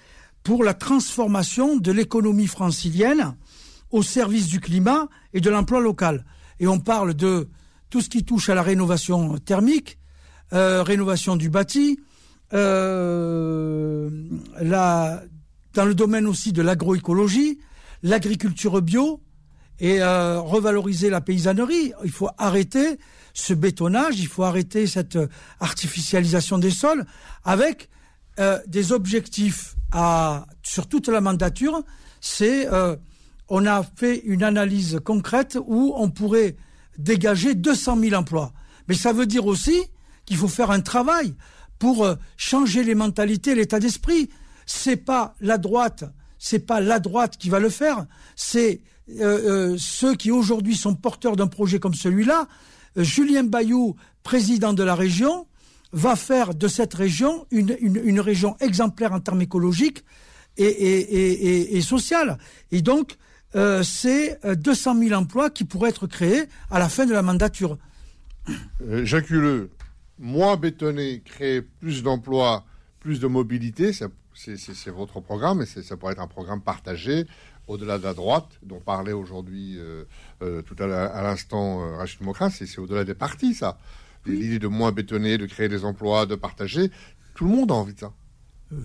pour 0.41 0.63
la 0.63 0.73
transformation 0.73 1.77
de 1.77 1.91
l'économie 1.91 2.47
francilienne 2.47 3.35
au 3.91 4.03
service 4.03 4.47
du 4.47 4.59
climat 4.59 5.07
et 5.33 5.41
de 5.41 5.49
l'emploi 5.49 5.81
local. 5.81 6.25
Et 6.59 6.67
on 6.67 6.79
parle 6.79 7.13
de 7.13 7.49
tout 7.89 8.01
ce 8.01 8.09
qui 8.09 8.23
touche 8.23 8.49
à 8.49 8.55
la 8.55 8.63
rénovation 8.63 9.37
thermique, 9.37 9.99
euh, 10.53 10.81
rénovation 10.81 11.35
du 11.35 11.49
bâti, 11.49 11.99
euh, 12.53 14.09
dans 15.73 15.85
le 15.85 15.95
domaine 15.95 16.27
aussi 16.27 16.51
de 16.51 16.61
l'agroécologie, 16.61 17.59
l'agriculture 18.03 18.81
bio 18.81 19.21
et 19.79 20.01
euh, 20.01 20.39
revaloriser 20.41 21.09
la 21.09 21.21
paysannerie. 21.21 21.93
Il 22.03 22.11
faut 22.11 22.29
arrêter 22.37 22.99
ce 23.33 23.53
bétonnage, 23.53 24.19
il 24.19 24.27
faut 24.27 24.43
arrêter 24.43 24.87
cette 24.87 25.17
artificialisation 25.59 26.57
des 26.57 26.71
sols 26.71 27.05
avec 27.43 27.89
euh, 28.39 28.59
des 28.67 28.91
objectifs 28.91 29.75
à, 29.91 30.45
sur 30.63 30.87
toute 30.87 31.07
la 31.07 31.21
mandature. 31.21 31.83
C'est, 32.21 32.71
euh, 32.71 32.95
on 33.47 33.65
a 33.65 33.83
fait 33.83 34.17
une 34.25 34.43
analyse 34.43 34.99
concrète 35.03 35.57
où 35.67 35.93
on 35.97 36.09
pourrait 36.09 36.55
dégager 36.97 37.55
200 37.55 37.99
000 37.99 38.15
emplois. 38.15 38.53
Mais 38.87 38.95
ça 38.95 39.13
veut 39.13 39.25
dire 39.25 39.45
aussi 39.45 39.77
qu'il 40.25 40.37
faut 40.37 40.47
faire 40.47 40.71
un 40.71 40.81
travail 40.81 41.35
pour 41.79 42.07
changer 42.37 42.83
les 42.83 42.95
mentalités, 42.95 43.55
l'état 43.55 43.79
d'esprit. 43.79 44.29
C'est 44.65 44.97
pas 44.97 45.33
la 45.41 45.57
droite, 45.57 46.03
c'est 46.37 46.59
pas 46.59 46.79
la 46.81 46.99
droite 46.99 47.37
qui 47.37 47.49
va 47.49 47.59
le 47.59 47.69
faire. 47.69 48.05
C'est 48.35 48.81
ceux 49.07 50.15
qui 50.15 50.29
aujourd'hui 50.29 50.75
sont 50.75 50.93
porteurs 50.93 51.35
d'un 51.35 51.47
projet 51.47 51.79
comme 51.79 51.95
celui-là 51.95 52.47
Julien 52.95 53.43
Bayou, 53.43 53.95
président 54.23 54.73
de 54.73 54.83
la 54.83 54.95
région, 54.95 55.47
va 55.91 56.15
faire 56.15 56.53
de 56.53 56.67
cette 56.67 56.93
région 56.93 57.47
une, 57.51 58.19
région 58.19 58.55
exemplaire 58.59 59.13
en 59.13 59.19
termes 59.19 59.41
écologiques 59.41 60.03
et, 60.57 60.65
et, 60.65 61.77
et, 61.77 61.81
sociales. 61.81 62.37
Et 62.71 62.81
donc, 62.81 63.17
euh, 63.55 63.81
c'est 63.81 64.39
200 64.43 64.95
euh, 64.95 65.07
000 65.07 65.19
emplois 65.19 65.49
qui 65.49 65.63
pourraient 65.63 65.89
être 65.89 66.05
créés 66.05 66.43
à 66.69 66.79
la 66.79 66.89
fin 66.89 67.05
de 67.05 67.13
la 67.13 67.21
mandature. 67.21 67.77
Euh, 68.81 69.05
Jacques 69.05 69.29
Huleux, 69.29 69.71
moins 70.19 70.57
bétonné, 70.57 71.21
créer 71.23 71.61
plus 71.61 72.03
d'emplois, 72.03 72.65
plus 72.99 73.19
de 73.19 73.27
mobilité, 73.27 73.91
c'est 73.93 74.89
votre 74.89 75.19
programme 75.21 75.61
et 75.61 75.65
ça 75.65 75.97
pourrait 75.97 76.13
être 76.13 76.21
un 76.21 76.27
programme 76.27 76.61
partagé 76.61 77.25
au-delà 77.67 77.97
de 77.97 78.03
la 78.03 78.13
droite, 78.13 78.49
dont 78.63 78.79
parlait 78.79 79.13
aujourd'hui 79.13 79.77
euh, 79.77 80.03
euh, 80.41 80.61
tout 80.63 80.75
à 80.81 80.87
l'instant 81.21 81.83
euh, 81.83 81.97
Rachid 81.97 82.21
Mokras, 82.21 82.49
c'est 82.49 82.79
au-delà 82.79 83.03
des 83.03 83.13
partis, 83.13 83.53
ça. 83.53 83.77
L'idée 84.25 84.59
de 84.59 84.67
moins 84.67 84.91
bétonner, 84.91 85.37
de 85.37 85.45
créer 85.45 85.69
des 85.69 85.85
emplois, 85.85 86.25
de 86.25 86.35
partager, 86.35 86.91
tout 87.35 87.45
le 87.45 87.51
monde 87.51 87.71
a 87.71 87.75
envie 87.75 87.93
de 87.93 87.99
ça. 87.99 88.11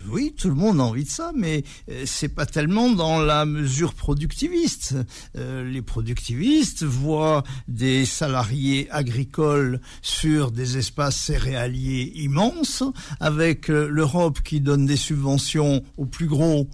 Oui, 0.08 0.34
tout 0.36 0.48
le 0.48 0.54
monde 0.54 0.80
a 0.80 0.84
envie 0.84 1.04
de 1.04 1.10
ça, 1.10 1.32
mais 1.36 1.62
c'est 2.06 2.30
pas 2.30 2.46
tellement 2.46 2.90
dans 2.90 3.20
la 3.20 3.44
mesure 3.44 3.92
productiviste. 3.92 4.96
les 5.34 5.82
productivistes 5.82 6.84
voient 6.84 7.44
des 7.68 8.06
salariés 8.06 8.88
agricoles 8.90 9.80
sur 10.00 10.52
des 10.52 10.78
espaces 10.78 11.16
céréaliers 11.16 12.12
immenses, 12.16 12.82
avec 13.20 13.68
l'Europe 13.68 14.40
qui 14.42 14.60
donne 14.60 14.86
des 14.86 14.96
subventions 14.96 15.84
aux 15.98 16.06
plus 16.06 16.28
gros 16.28 16.68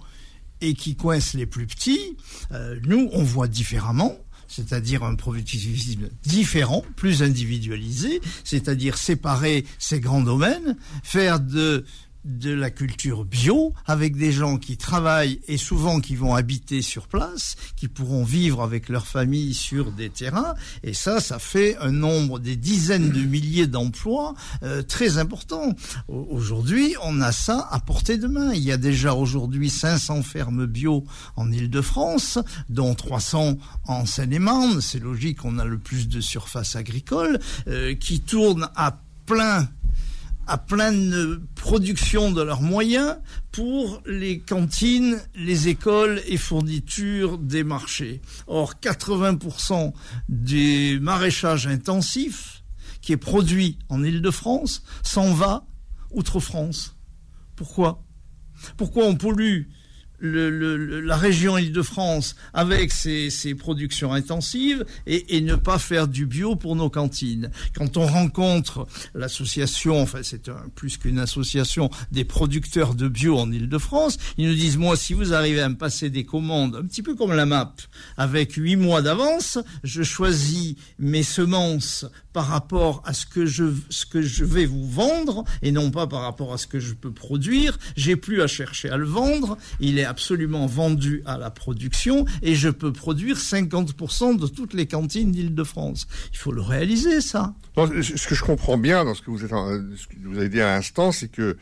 et 0.61 0.73
qui 0.73 0.95
coince 0.95 1.33
les 1.33 1.45
plus 1.45 1.67
petits, 1.67 2.15
euh, 2.51 2.79
nous, 2.85 3.09
on 3.11 3.23
voit 3.23 3.47
différemment 3.47 4.17
c'est-à-dire 4.47 5.05
un 5.05 5.15
productivisme 5.15 6.09
différent, 6.23 6.83
plus 6.97 7.23
individualisé, 7.23 8.19
c'est-à-dire 8.43 8.97
séparer 8.97 9.63
ces 9.79 10.01
grands 10.01 10.19
domaines, 10.19 10.75
faire 11.03 11.39
de 11.39 11.85
de 12.25 12.51
la 12.51 12.69
culture 12.69 13.25
bio 13.25 13.73
avec 13.85 14.15
des 14.15 14.31
gens 14.31 14.57
qui 14.57 14.77
travaillent 14.77 15.39
et 15.47 15.57
souvent 15.57 15.99
qui 15.99 16.15
vont 16.15 16.35
habiter 16.35 16.81
sur 16.81 17.07
place, 17.07 17.55
qui 17.75 17.87
pourront 17.87 18.23
vivre 18.23 18.61
avec 18.61 18.89
leur 18.89 19.07
famille 19.07 19.53
sur 19.53 19.91
des 19.91 20.09
terrains. 20.09 20.53
Et 20.83 20.93
ça, 20.93 21.19
ça 21.19 21.39
fait 21.39 21.77
un 21.77 21.91
nombre 21.91 22.39
des 22.39 22.55
dizaines 22.55 23.09
de 23.09 23.21
milliers 23.21 23.67
d'emplois 23.67 24.33
euh, 24.63 24.81
très 24.83 25.17
importants. 25.17 25.75
Aujourd'hui, 26.07 26.95
on 27.03 27.21
a 27.21 27.31
ça 27.31 27.67
à 27.71 27.79
portée 27.79 28.17
de 28.17 28.27
main. 28.27 28.53
Il 28.53 28.63
y 28.63 28.71
a 28.71 28.77
déjà 28.77 29.13
aujourd'hui 29.13 29.69
500 29.69 30.23
fermes 30.23 30.65
bio 30.65 31.03
en 31.35 31.51
Ile-de-France, 31.51 32.39
dont 32.69 32.93
300 32.93 33.57
en 33.87 34.05
Seine-et-Marne. 34.05 34.81
C'est 34.81 34.99
logique, 34.99 35.43
on 35.45 35.57
a 35.59 35.65
le 35.65 35.77
plus 35.77 36.07
de 36.07 36.21
surface 36.21 36.75
agricole 36.75 37.39
euh, 37.67 37.95
qui 37.95 38.19
tournent 38.19 38.69
à 38.75 38.99
plein 39.25 39.69
à 40.47 40.57
pleine 40.57 41.39
production 41.55 42.31
de 42.31 42.41
leurs 42.41 42.61
moyens 42.61 43.17
pour 43.51 44.01
les 44.05 44.39
cantines, 44.39 45.19
les 45.35 45.67
écoles 45.67 46.21
et 46.27 46.37
fournitures 46.37 47.37
des 47.37 47.63
marchés. 47.63 48.21
Or, 48.47 48.75
80% 48.81 49.93
du 50.29 50.99
maraîchage 51.01 51.67
intensif 51.67 52.63
qui 53.01 53.13
est 53.13 53.17
produit 53.17 53.79
en 53.89 54.03
Île-de-France 54.03 54.83
s'en 55.03 55.33
va 55.33 55.65
outre-France. 56.11 56.95
Pourquoi? 57.55 58.03
Pourquoi 58.77 59.05
on 59.05 59.15
pollue 59.15 59.63
le, 60.21 61.01
la 61.01 61.17
région 61.17 61.57
Île-de-France 61.57 62.35
avec 62.53 62.91
ses, 62.91 63.29
ses, 63.29 63.55
productions 63.55 64.13
intensives 64.13 64.85
et, 65.05 65.37
et, 65.37 65.41
ne 65.41 65.55
pas 65.55 65.79
faire 65.79 66.07
du 66.07 66.25
bio 66.25 66.55
pour 66.55 66.75
nos 66.75 66.89
cantines. 66.89 67.49
Quand 67.75 67.97
on 67.97 68.05
rencontre 68.05 68.87
l'association, 69.13 70.01
enfin 70.01 70.19
c'est 70.23 70.49
plus 70.75 70.97
qu'une 70.97 71.19
association 71.19 71.89
des 72.11 72.23
producteurs 72.23 72.95
de 72.95 73.07
bio 73.07 73.37
en 73.37 73.51
Île-de-France, 73.51 74.17
ils 74.37 74.47
nous 74.47 74.55
disent 74.55 74.77
moi 74.77 74.95
si 74.95 75.13
vous 75.13 75.33
arrivez 75.33 75.61
à 75.61 75.69
me 75.69 75.77
passer 75.77 76.09
des 76.09 76.23
commandes 76.23 76.75
un 76.75 76.83
petit 76.83 77.01
peu 77.01 77.15
comme 77.15 77.33
la 77.33 77.45
MAP 77.45 77.81
avec 78.17 78.53
huit 78.53 78.75
mois 78.75 79.01
d'avance, 79.01 79.57
je 79.83 80.03
choisis 80.03 80.75
mes 80.99 81.23
semences 81.23 82.05
par 82.33 82.47
rapport 82.47 83.01
à 83.05 83.13
ce 83.13 83.25
que 83.25 83.45
je 83.45 83.65
ce 83.89 84.05
que 84.05 84.21
je 84.21 84.45
vais 84.45 84.65
vous 84.65 84.87
vendre 84.87 85.43
et 85.61 85.71
non 85.71 85.91
pas 85.91 86.07
par 86.07 86.21
rapport 86.21 86.53
à 86.53 86.57
ce 86.57 86.67
que 86.67 86.79
je 86.79 86.93
peux 86.93 87.11
produire. 87.11 87.77
J'ai 87.95 88.15
plus 88.15 88.41
à 88.41 88.47
chercher 88.47 88.89
à 88.89 88.97
le 88.97 89.05
vendre. 89.05 89.57
Il 89.79 89.99
est 89.99 90.05
absolument 90.05 90.65
vendu 90.65 91.21
à 91.25 91.37
la 91.37 91.49
production 91.49 92.25
et 92.41 92.55
je 92.55 92.69
peux 92.69 92.93
produire 92.93 93.37
50% 93.37 94.37
de 94.39 94.47
toutes 94.47 94.73
les 94.73 94.87
cantines 94.87 95.31
d'Île-de-France. 95.31 96.07
Il 96.31 96.37
faut 96.37 96.51
le 96.51 96.61
réaliser, 96.61 97.21
ça. 97.21 97.53
ce 97.75 98.27
que 98.27 98.35
je 98.35 98.43
comprends 98.43 98.77
bien 98.77 99.05
dans 99.05 99.13
ce 99.13 99.21
que 99.21 99.31
vous, 99.31 99.39
vous 99.39 100.37
avez 100.37 100.49
dit 100.49 100.61
à 100.61 100.75
l'instant, 100.75 101.11
c'est 101.11 101.29
que 101.29 101.57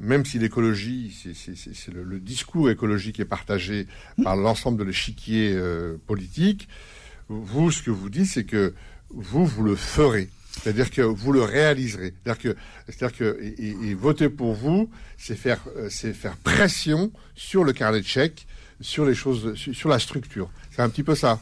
même 0.00 0.24
si 0.24 0.38
l'écologie, 0.38 1.14
c'est 1.34 1.92
le, 1.92 2.02
le, 2.02 2.20
discours 2.20 2.70
écologique 2.70 3.20
est 3.20 3.26
partagé 3.26 3.86
par 4.24 4.34
l'ensemble 4.34 4.78
de 4.78 4.84
l'échiquier 4.84 5.52
euh, 5.52 5.98
politique, 6.06 6.68
vous, 7.28 7.70
ce 7.70 7.82
que 7.82 7.90
vous 7.90 8.08
dites, 8.08 8.26
c'est 8.26 8.44
que 8.44 8.74
vous, 9.10 9.46
vous 9.46 9.62
le 9.62 9.76
ferez. 9.76 10.28
C'est-à-dire 10.62 10.90
que 10.90 11.02
vous 11.02 11.32
le 11.32 11.42
réaliserez. 11.42 12.12
C'est-à-dire 12.22 12.42
que, 12.42 12.56
c'est-à-dire 12.88 13.16
que 13.16 13.94
voter 13.94 14.28
pour 14.28 14.54
vous, 14.54 14.90
c'est 15.16 15.36
faire, 15.36 15.60
euh, 15.76 15.88
c'est 15.90 16.12
faire 16.12 16.36
pression 16.36 17.12
sur 17.34 17.64
le 17.64 17.72
carnet 17.72 18.00
de 18.00 18.06
chèques, 18.06 18.46
sur 18.80 19.04
les 19.04 19.14
choses, 19.14 19.54
sur 19.54 19.88
la 19.88 19.98
structure. 19.98 20.50
C'est 20.70 20.82
un 20.82 20.88
petit 20.88 21.02
peu 21.02 21.14
ça. 21.14 21.40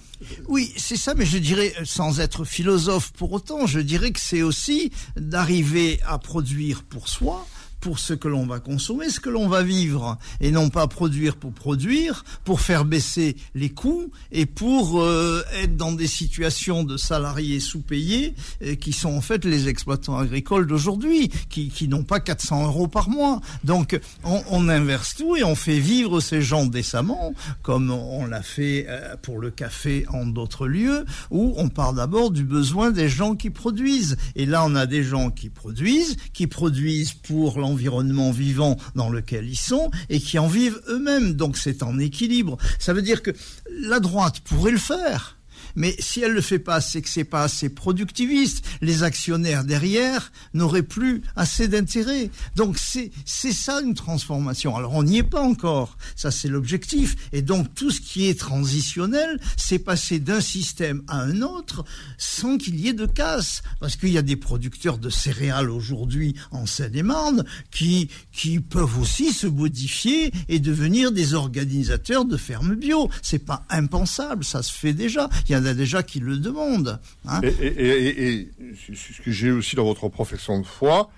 Oui, 0.49 0.73
c'est 0.77 0.97
ça, 0.97 1.15
mais 1.15 1.25
je 1.25 1.39
dirais, 1.39 1.73
sans 1.85 2.21
être 2.21 2.45
philosophe 2.45 3.13
pour 3.13 3.33
autant, 3.33 3.67
je 3.67 3.81
dirais 3.81 4.11
que 4.11 4.21
c'est 4.21 4.43
aussi 4.43 4.91
d'arriver 5.17 6.01
à 6.07 6.19
produire 6.19 6.83
pour 6.83 7.09
soi, 7.09 7.47
pour 7.81 7.99
ce 7.99 8.15
que 8.15 8.29
l'on 8.29 8.47
va 8.47 8.61
consommer, 8.61 9.09
ce 9.09 9.21
que 9.21 9.31
l'on 9.31 9.49
va 9.49 9.63
vivre, 9.63 10.19
et 10.41 10.51
non 10.51 10.71
pas 10.71 10.87
produire 10.87 11.37
pour 11.37 11.53
produire, 11.53 12.25
pour 12.45 12.61
faire 12.61 12.85
baisser 12.85 13.37
les 13.55 13.71
coûts 13.71 14.11
et 14.33 14.47
pour 14.47 15.01
euh, 15.01 15.43
être 15.63 15.77
dans 15.77 15.93
des 15.93 16.07
situations 16.07 16.85
de 16.85 16.97
salariés 16.97 17.61
sous-payés 17.61 18.35
euh, 18.63 18.75
qui 18.75 18.93
sont 18.93 19.11
en 19.11 19.21
fait 19.21 19.45
les 19.45 19.69
exploitants 19.69 20.19
agricoles 20.19 20.67
d'aujourd'hui, 20.67 21.29
qui, 21.49 21.69
qui 21.69 21.89
n'ont 21.89 22.05
pas 22.05 22.21
400 22.21 22.67
euros 22.67 22.89
par 22.89 23.09
mois. 23.09 23.41
Donc 23.65 23.99
on, 24.25 24.43
on, 24.51 24.69
inverse 24.69 25.15
tout 25.15 25.37
et 25.37 25.45
on 25.45 25.55
fait 25.55 25.79
vivre 25.79 26.21
ces 26.21 26.43
gens 26.43 26.67
décemment, 26.67 27.33
comme 27.63 27.91
on 27.91 28.27
l'a 28.27 28.43
fait 28.43 28.87
euh, 28.89 29.17
pour 29.23 29.39
le 29.39 29.51
café 29.51 30.05
en 30.13 30.27
d'autres 30.27 30.67
lieux, 30.67 31.05
où 31.31 31.55
on 31.57 31.69
part 31.69 31.93
d'abord 31.93 32.31
du 32.31 32.45
besoin 32.45 32.91
des 32.91 33.09
gens 33.09 33.35
qui 33.35 33.51
produisent. 33.51 34.17
Et 34.37 34.47
là, 34.47 34.65
on 34.65 34.75
a 34.75 34.87
des 34.87 35.03
gens 35.03 35.31
qui 35.31 35.49
produisent, 35.49 36.17
qui 36.33 36.47
produisent 36.47 37.15
pour 37.15 37.59
environnement 37.79 38.33
vivant 38.33 38.77
dans 38.97 39.09
lequel 39.09 39.49
ils 39.49 39.57
sont 39.57 39.93
et 40.09 40.19
qui 40.19 40.37
en 40.41 40.49
vivent 40.49 40.81
eux-mêmes. 40.89 41.35
Donc 41.35 41.57
c'est 41.57 41.85
en 41.85 41.97
équilibre. 42.01 42.59
Ça 42.81 42.93
veut 42.93 43.03
dire 43.03 43.23
que 43.23 43.31
la 43.71 44.01
droite 44.01 44.41
pourrait 44.41 44.73
le 44.73 44.79
faire 44.79 45.38
mais 45.77 45.95
si 45.99 46.21
elle 46.21 46.33
le 46.33 46.41
fait 46.41 46.59
pas, 46.59 46.81
c'est 46.81 47.03
que 47.03 47.09
c'est 47.09 47.25
pas 47.25 47.45
assez 47.45 47.69
productiviste. 47.69 48.65
Les 48.81 49.03
actionnaires 49.03 49.65
derrière 49.65 50.33
n'auraient 50.55 50.83
plus 50.83 51.23
assez 51.37 51.69
d'intérêt. 51.69 52.31
Donc 52.57 52.79
c'est 52.79 53.11
c'est 53.25 53.53
ça 53.53 53.81
une 53.81 53.95
transformation. 53.95 54.77
Alors 54.77 54.95
on 54.95 55.03
n'y 55.03 55.19
est 55.19 55.23
pas 55.23 55.43
encore. 55.43 55.97
Ça 56.17 56.31
c'est 56.31 56.49
l'objectif. 56.49 57.17
Et 57.33 57.43
donc 57.43 57.75
tout 57.75 57.91
ce 57.91 58.01
qui 58.01 58.27
est 58.27 58.39
transitionnel, 58.39 59.41
c'est 59.57 59.79
passer 59.79 60.19
d'un 60.19 60.41
système 60.41 61.03
à 61.09 61.21
un 61.21 61.43
autre 61.43 61.85
sans 62.17 62.59
qu'il 62.59 62.79
y 62.81 62.89
ait 62.89 62.93
de 62.93 63.07
casse. 63.07 63.63
Parce 63.81 63.97
qu'il 63.97 64.11
y 64.11 64.19
a 64.19 64.23
des 64.23 64.37
producteurs 64.37 64.99
de 64.99 65.11
céréales 65.11 65.71
aujourd'hui 65.71 66.35
en 66.51 66.67
Seine-et-Marne 66.67 67.45
qui 67.71 68.09
qui 68.33 68.61
peuvent 68.61 68.99
aussi 68.99 69.33
se 69.33 69.47
modifier 69.47 70.33
et 70.49 70.61
devenir 70.61 71.13
des 71.13 71.35
organisateurs 71.35 72.25
de 72.25 72.37
fermes 72.37 72.75
bio. 72.75 73.09
C'est 73.23 73.45
pas 73.45 73.65
impensable. 73.71 74.45
Ça 74.45 74.63
se 74.63 74.73
fait 74.73 74.93
déjà. 74.93 75.29
Il 75.49 75.53
y 75.53 75.55
a 75.55 75.58
déjà 75.61 76.03
qui 76.03 76.21
le 76.21 76.37
demandent. 76.37 77.01
Hein. 77.27 77.41
Et, 77.43 78.49
ce 78.85 79.23
que 79.23 79.31
j'ai 79.31 79.51
aussi 79.51 79.77
dans 79.77 79.85
votre 79.85 80.09
profession 80.09 80.61
de 80.61 80.67
foi, 80.67 81.11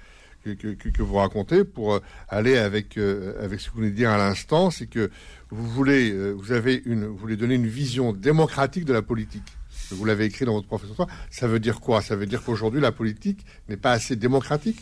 que, 0.44 1.02
vous 1.02 1.14
racontez, 1.14 1.64
pour 1.64 1.94
euh, 1.94 2.00
aller 2.28 2.56
avec, 2.56 2.96
euh, 2.96 3.34
avec 3.42 3.60
ce 3.60 3.68
que 3.68 3.74
vous 3.74 3.80
venez 3.80 3.90
de 3.90 3.96
dire 3.96 4.10
à 4.10 4.18
l'instant, 4.18 4.70
c'est 4.70 4.86
que 4.86 5.10
vous 5.50 5.68
voulez, 5.68 6.10
euh, 6.10 6.32
vous 6.32 6.52
avez 6.52 6.82
une, 6.86 7.04
vous 7.04 7.16
voulez 7.16 7.36
donner 7.36 7.56
une 7.56 7.66
vision 7.66 8.12
démocratique 8.12 8.84
de 8.84 8.92
la 8.92 9.02
politique. 9.02 9.56
Vous 9.90 10.04
l'avez 10.04 10.24
écrit 10.24 10.44
dans 10.44 10.52
votre 10.52 10.68
profession 10.68 10.92
de 10.92 10.96
foi. 10.96 11.06
Ça 11.30 11.48
veut 11.48 11.58
dire 11.58 11.80
quoi? 11.80 12.00
Ça 12.00 12.16
veut 12.16 12.26
dire 12.26 12.42
qu'aujourd'hui, 12.42 12.80
la 12.80 12.92
politique 12.92 13.44
n'est 13.68 13.76
pas 13.76 13.92
assez 13.92 14.16
démocratique? 14.16 14.80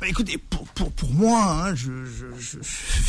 Bah, 0.00 0.06
écoutez, 0.06 0.38
pour, 0.38 0.66
pour, 0.68 0.92
pour 0.92 1.10
moi, 1.10 1.68
hein, 1.68 1.74
je, 1.74 2.04
je, 2.38 2.58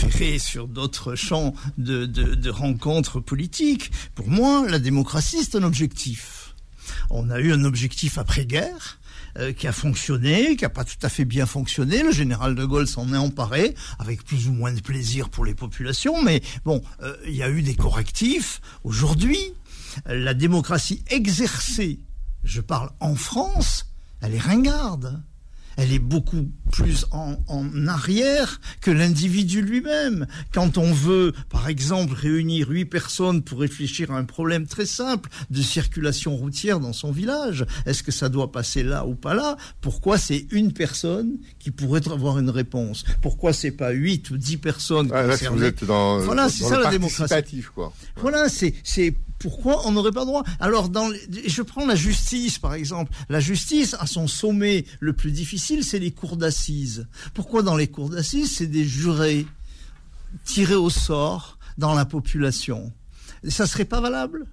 verrai 0.01 0.39
sur 0.39 0.67
d'autres 0.67 1.15
champs 1.15 1.53
de, 1.77 2.05
de, 2.07 2.49
rencontres 2.49 3.19
politiques. 3.19 3.91
Pour 4.15 4.27
moi, 4.27 4.67
la 4.67 4.79
démocratie, 4.79 5.43
c'est 5.43 5.55
un 5.55 5.63
objectif. 5.63 6.55
On 7.11 7.29
a 7.29 7.39
eu 7.39 7.53
un 7.53 7.63
objectif 7.63 8.17
après-guerre. 8.17 8.99
Euh, 9.37 9.53
qui 9.53 9.67
a 9.67 9.71
fonctionné, 9.71 10.55
qui 10.55 10.65
a 10.65 10.69
pas 10.69 10.83
tout 10.83 10.97
à 11.03 11.07
fait 11.07 11.23
bien 11.23 11.45
fonctionné. 11.45 12.01
Le 12.01 12.11
général 12.11 12.55
de 12.55 12.65
Gaulle 12.65 12.87
s'en 12.87 13.13
est 13.13 13.17
emparé, 13.17 13.75
avec 13.99 14.23
plus 14.25 14.47
ou 14.47 14.53
moins 14.53 14.73
de 14.73 14.81
plaisir 14.81 15.29
pour 15.29 15.45
les 15.45 15.53
populations, 15.53 16.23
mais 16.23 16.41
bon, 16.65 16.81
euh, 17.03 17.15
il 17.27 17.35
y 17.35 17.43
a 17.43 17.49
eu 17.49 17.61
des 17.61 17.75
correctifs. 17.75 18.59
Aujourd'hui, 18.83 19.37
la 20.07 20.33
démocratie 20.33 21.03
exercée, 21.09 21.99
je 22.43 22.59
parle 22.59 22.89
en 22.99 23.13
France, 23.13 23.85
elle 24.21 24.33
est 24.33 24.39
ringarde 24.39 25.21
elle 25.79 25.93
est 25.93 25.99
beaucoup 25.99 26.49
plus 26.71 27.05
en, 27.11 27.37
en 27.47 27.87
arrière 27.87 28.59
que 28.81 28.91
l'individu 28.91 29.61
lui-même. 29.61 30.27
Quand 30.53 30.77
on 30.77 30.91
veut, 30.91 31.33
par 31.49 31.69
exemple, 31.69 32.13
réunir 32.13 32.69
huit 32.69 32.85
personnes 32.85 33.41
pour 33.41 33.61
réfléchir 33.61 34.11
à 34.11 34.17
un 34.17 34.25
problème 34.25 34.67
très 34.67 34.85
simple 34.85 35.29
de 35.49 35.61
circulation 35.61 36.35
routière 36.35 36.79
dans 36.79 36.93
son 36.93 37.11
village, 37.11 37.65
est-ce 37.85 38.03
que 38.03 38.11
ça 38.11 38.27
doit 38.27 38.51
passer 38.51 38.83
là 38.83 39.05
ou 39.05 39.15
pas 39.15 39.33
là? 39.33 39.55
Pourquoi 39.79 40.17
c'est 40.17 40.47
une 40.51 40.73
personne 40.73 41.37
qui 41.59 41.71
pourrait 41.71 42.07
avoir 42.09 42.39
une 42.39 42.49
réponse? 42.49 43.05
Pourquoi 43.21 43.53
c'est 43.53 43.71
pas 43.71 43.91
huit 43.91 44.29
ou 44.31 44.37
dix 44.37 44.57
personnes 44.57 45.09
ah, 45.13 45.23
là, 45.23 45.35
vous 45.49 45.63
êtes 45.63 45.85
dans, 45.85 46.19
voilà, 46.19 46.49
c'est 46.49 46.65
ça 46.65 46.79
la 46.79 46.89
démocratie. 46.89 47.63
Quoi. 47.73 47.93
Voilà, 48.17 48.49
c'est 48.49 48.73
c'est 48.83 49.15
pourquoi 49.39 49.87
on 49.87 49.91
n'aurait 49.91 50.11
pas 50.11 50.25
droit? 50.25 50.43
Alors, 50.59 50.89
je 50.91 51.61
prends 51.61 51.85
la 51.85 51.95
justice, 51.95 52.59
par 52.59 52.73
exemple. 52.73 53.11
La 53.29 53.39
justice, 53.39 53.95
à 53.99 54.05
son 54.05 54.27
sommet 54.27 54.85
le 54.99 55.13
plus 55.13 55.31
difficile, 55.31 55.83
c'est 55.83 55.99
les 55.99 56.11
cours 56.11 56.37
d'assises. 56.37 57.07
Pourquoi 57.33 57.63
dans 57.63 57.75
les 57.75 57.87
cours 57.87 58.09
d'assises, 58.09 58.57
c'est 58.57 58.67
des 58.67 58.85
jurés 58.85 59.47
tirés 60.43 60.75
au 60.75 60.89
sort 60.89 61.57
dans 61.77 61.93
la 61.93 62.05
population? 62.05 62.91
Ça 63.47 63.65
serait 63.65 63.85
pas 63.85 64.01
valable? 64.01 64.45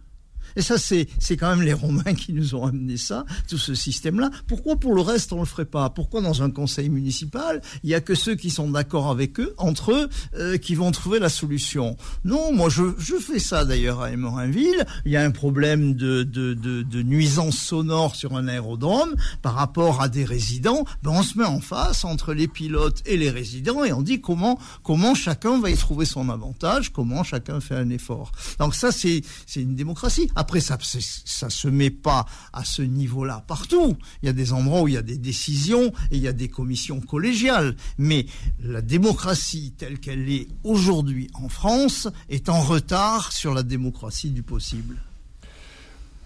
Et 0.57 0.63
ça, 0.63 0.79
c'est, 0.79 1.07
quand 1.37 1.51
même 1.51 1.63
les 1.63 1.75
Romains 1.75 2.15
qui 2.15 2.33
nous 2.33 2.55
ont 2.55 2.65
amené 2.65 2.97
ça, 2.97 3.27
tout 3.49 3.59
ce 3.59 3.75
système-là. 3.75 4.31
Pourquoi 4.47 4.77
pour 4.77 4.95
le 4.95 5.03
reste 5.03 5.33
on 5.33 5.41
le 5.41 5.47
ferait 5.47 5.67
pas? 5.67 5.91
Pourquoi 5.91 6.23
dans 6.23 6.43
un 6.43 6.51
conseil 6.51 6.89
municipal, 6.89 7.61
il 7.85 7.91
y 7.91 7.95
a 7.95 8.01
que 8.01 8.15
ceux 8.15 8.35
qui 8.35 8.49
sont 8.49 8.71
d'accord 8.71 9.11
avec 9.11 9.39
eux, 9.39 9.55
entre 9.59 9.93
eux, 9.93 10.09
euh, 10.37 10.57
qui 10.57 10.75
vont 10.75 10.91
trouver 10.91 11.19
la 11.19 11.29
solution? 11.29 11.97
Non, 12.25 12.53
moi 12.53 12.71
je, 12.71 12.83
je 12.99 13.17
fais 13.17 13.39
ça 13.39 13.65
d'ailleurs 13.65 14.01
à 14.01 14.11
Emorinville. 14.11 14.87
Il 15.05 15.13
y 15.13 15.17
a 15.17 15.23
un 15.23 15.31
problème 15.31 15.95
de, 15.95 16.23
de, 16.23 16.55
de, 16.55 17.03
nuisance 17.03 17.59
sonore 17.59 18.17
sur 18.17 18.35
un 18.37 18.49
aérodrome 18.49 19.15
par 19.43 19.55
rapport 19.55 20.01
à 20.01 20.09
des 20.09 20.25
résidents. 20.25 20.85
Ben, 21.03 21.11
on 21.11 21.23
se 21.23 21.37
met 21.39 21.45
en 21.45 21.61
face 21.61 22.05
entre 22.05 22.33
les 22.33 22.49
pilotes 22.49 23.03
et 23.05 23.17
les 23.17 23.31
résidents 23.31 23.85
et 23.85 23.93
on 23.93 24.03
dit 24.03 24.21
comment 24.21 24.59
comment 24.83 25.15
chacun 25.15 25.61
va 25.61 25.71
y 25.71 25.77
trouver 25.77 26.07
son 26.07 26.31
avantage, 26.31 26.93
comment 26.93 27.23
chacun 27.23 27.61
fait 27.61 27.77
un 27.77 27.91
effort. 27.91 28.33
Donc 28.59 28.75
ça 28.75 28.91
c'est 28.91 29.23
c'est 29.47 29.61
une 29.61 29.75
démocratie. 29.75 30.31
Ça 30.61 30.79
ça 30.81 31.51
se 31.51 31.69
met 31.69 31.91
pas 31.91 32.27
à 32.53 32.65
ce 32.65 32.83
niveau-là 32.83 33.45
partout. 33.47 33.97
Il 34.23 34.27
y 34.27 34.29
a 34.29 34.33
des 34.33 34.53
endroits 34.53 34.83
où 34.83 34.89
il 34.89 34.95
y 34.95 34.99
a 34.99 35.03
des 35.03 35.19
décisions 35.19 35.93
et 36.11 36.17
il 36.17 36.23
y 36.23 36.29
a 36.29 36.33
des 36.33 36.49
commissions 36.49 37.01
collégiales. 37.01 37.77
Mais 37.99 38.27
la 38.63 38.83
démocratie 38.83 39.75
telle 39.77 39.99
qu'elle 39.99 40.29
est 40.31 40.49
aujourd'hui 40.65 41.31
en 41.35 41.49
France 41.49 42.09
est 42.29 42.49
en 42.49 42.61
retard 42.61 43.33
sur 43.33 43.55
la 43.55 43.63
démocratie 43.63 44.31
du 44.31 44.43
possible. 44.43 44.97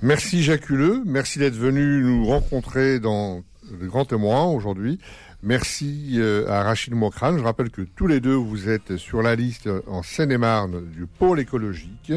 Merci 0.03 0.43
Jacques 0.43 0.71
Huleux, 0.71 1.03
merci 1.05 1.39
d'être 1.39 1.57
venu 1.57 2.03
nous 2.03 2.25
rencontrer 2.25 3.01
dans 3.01 3.43
le 3.71 3.87
Grand 3.87 4.07
Témoin 4.07 4.45
aujourd'hui. 4.45 4.99
Merci 5.43 6.17
euh, 6.17 6.49
à 6.49 6.63
Rachid 6.63 6.95
Mokran. 6.95 7.39
Je 7.39 7.43
rappelle 7.43 7.71
que 7.71 7.83
tous 7.83 8.07
les 8.07 8.21
deux, 8.21 8.35
vous 8.35 8.69
êtes 8.69 8.97
sur 8.97 9.23
la 9.23 9.35
liste 9.35 9.69
en 9.87 10.03
Seine-et-Marne 10.03 10.91
du 10.91 11.07
pôle 11.07 11.41
écologique 11.41 12.13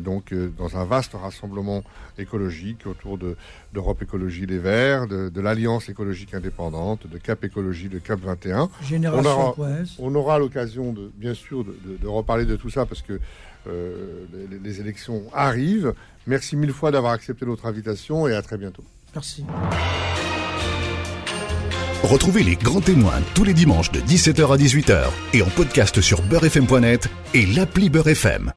donc 0.00 0.32
euh, 0.32 0.50
dans 0.58 0.76
un 0.76 0.84
vaste 0.84 1.12
rassemblement 1.14 1.82
écologique 2.18 2.86
autour 2.86 3.18
de 3.18 3.36
d'Europe 3.72 4.02
Écologie 4.02 4.46
Les 4.46 4.58
Verts, 4.58 5.06
de, 5.06 5.28
de 5.28 5.40
l'Alliance 5.40 5.88
écologique 5.88 6.34
indépendante, 6.34 7.06
de 7.06 7.18
Cap 7.18 7.42
Écologie, 7.44 7.88
de 7.88 7.98
Cap 7.98 8.20
21. 8.20 8.68
Génération 8.82 9.30
on 9.30 9.32
aura, 9.32 9.54
on 9.98 10.14
aura 10.14 10.38
l'occasion, 10.38 10.92
de, 10.92 11.10
bien 11.16 11.34
sûr, 11.34 11.64
de, 11.64 11.74
de, 12.00 12.06
reparler 12.06 12.44
de 12.44 12.56
tout 12.56 12.70
ça 12.70 12.86
parce 12.86 13.02
que 13.02 13.18
euh, 13.66 14.24
les, 14.50 14.58
les 14.58 14.80
élections 14.80 15.22
arrivent. 15.32 15.94
Merci 16.26 16.56
mille 16.56 16.72
fois 16.72 16.90
d'avoir 16.90 17.12
accepté 17.12 17.44
notre 17.46 17.66
invitation 17.66 18.28
et 18.28 18.34
à 18.34 18.42
très 18.42 18.58
bientôt. 18.58 18.84
Merci. 19.14 19.44
Retrouvez 22.04 22.42
les 22.42 22.56
grands 22.56 22.82
témoins 22.82 23.22
tous 23.34 23.44
les 23.44 23.54
dimanches 23.54 23.90
de 23.90 23.98
17h 24.00 24.52
à 24.52 24.56
18h 24.58 25.04
et 25.32 25.40
en 25.40 25.48
podcast 25.48 26.02
sur 26.02 26.20
beurrefm.net 26.20 27.08
et 27.32 27.46
l'appli 27.46 27.88
Beurrefm. 27.88 28.52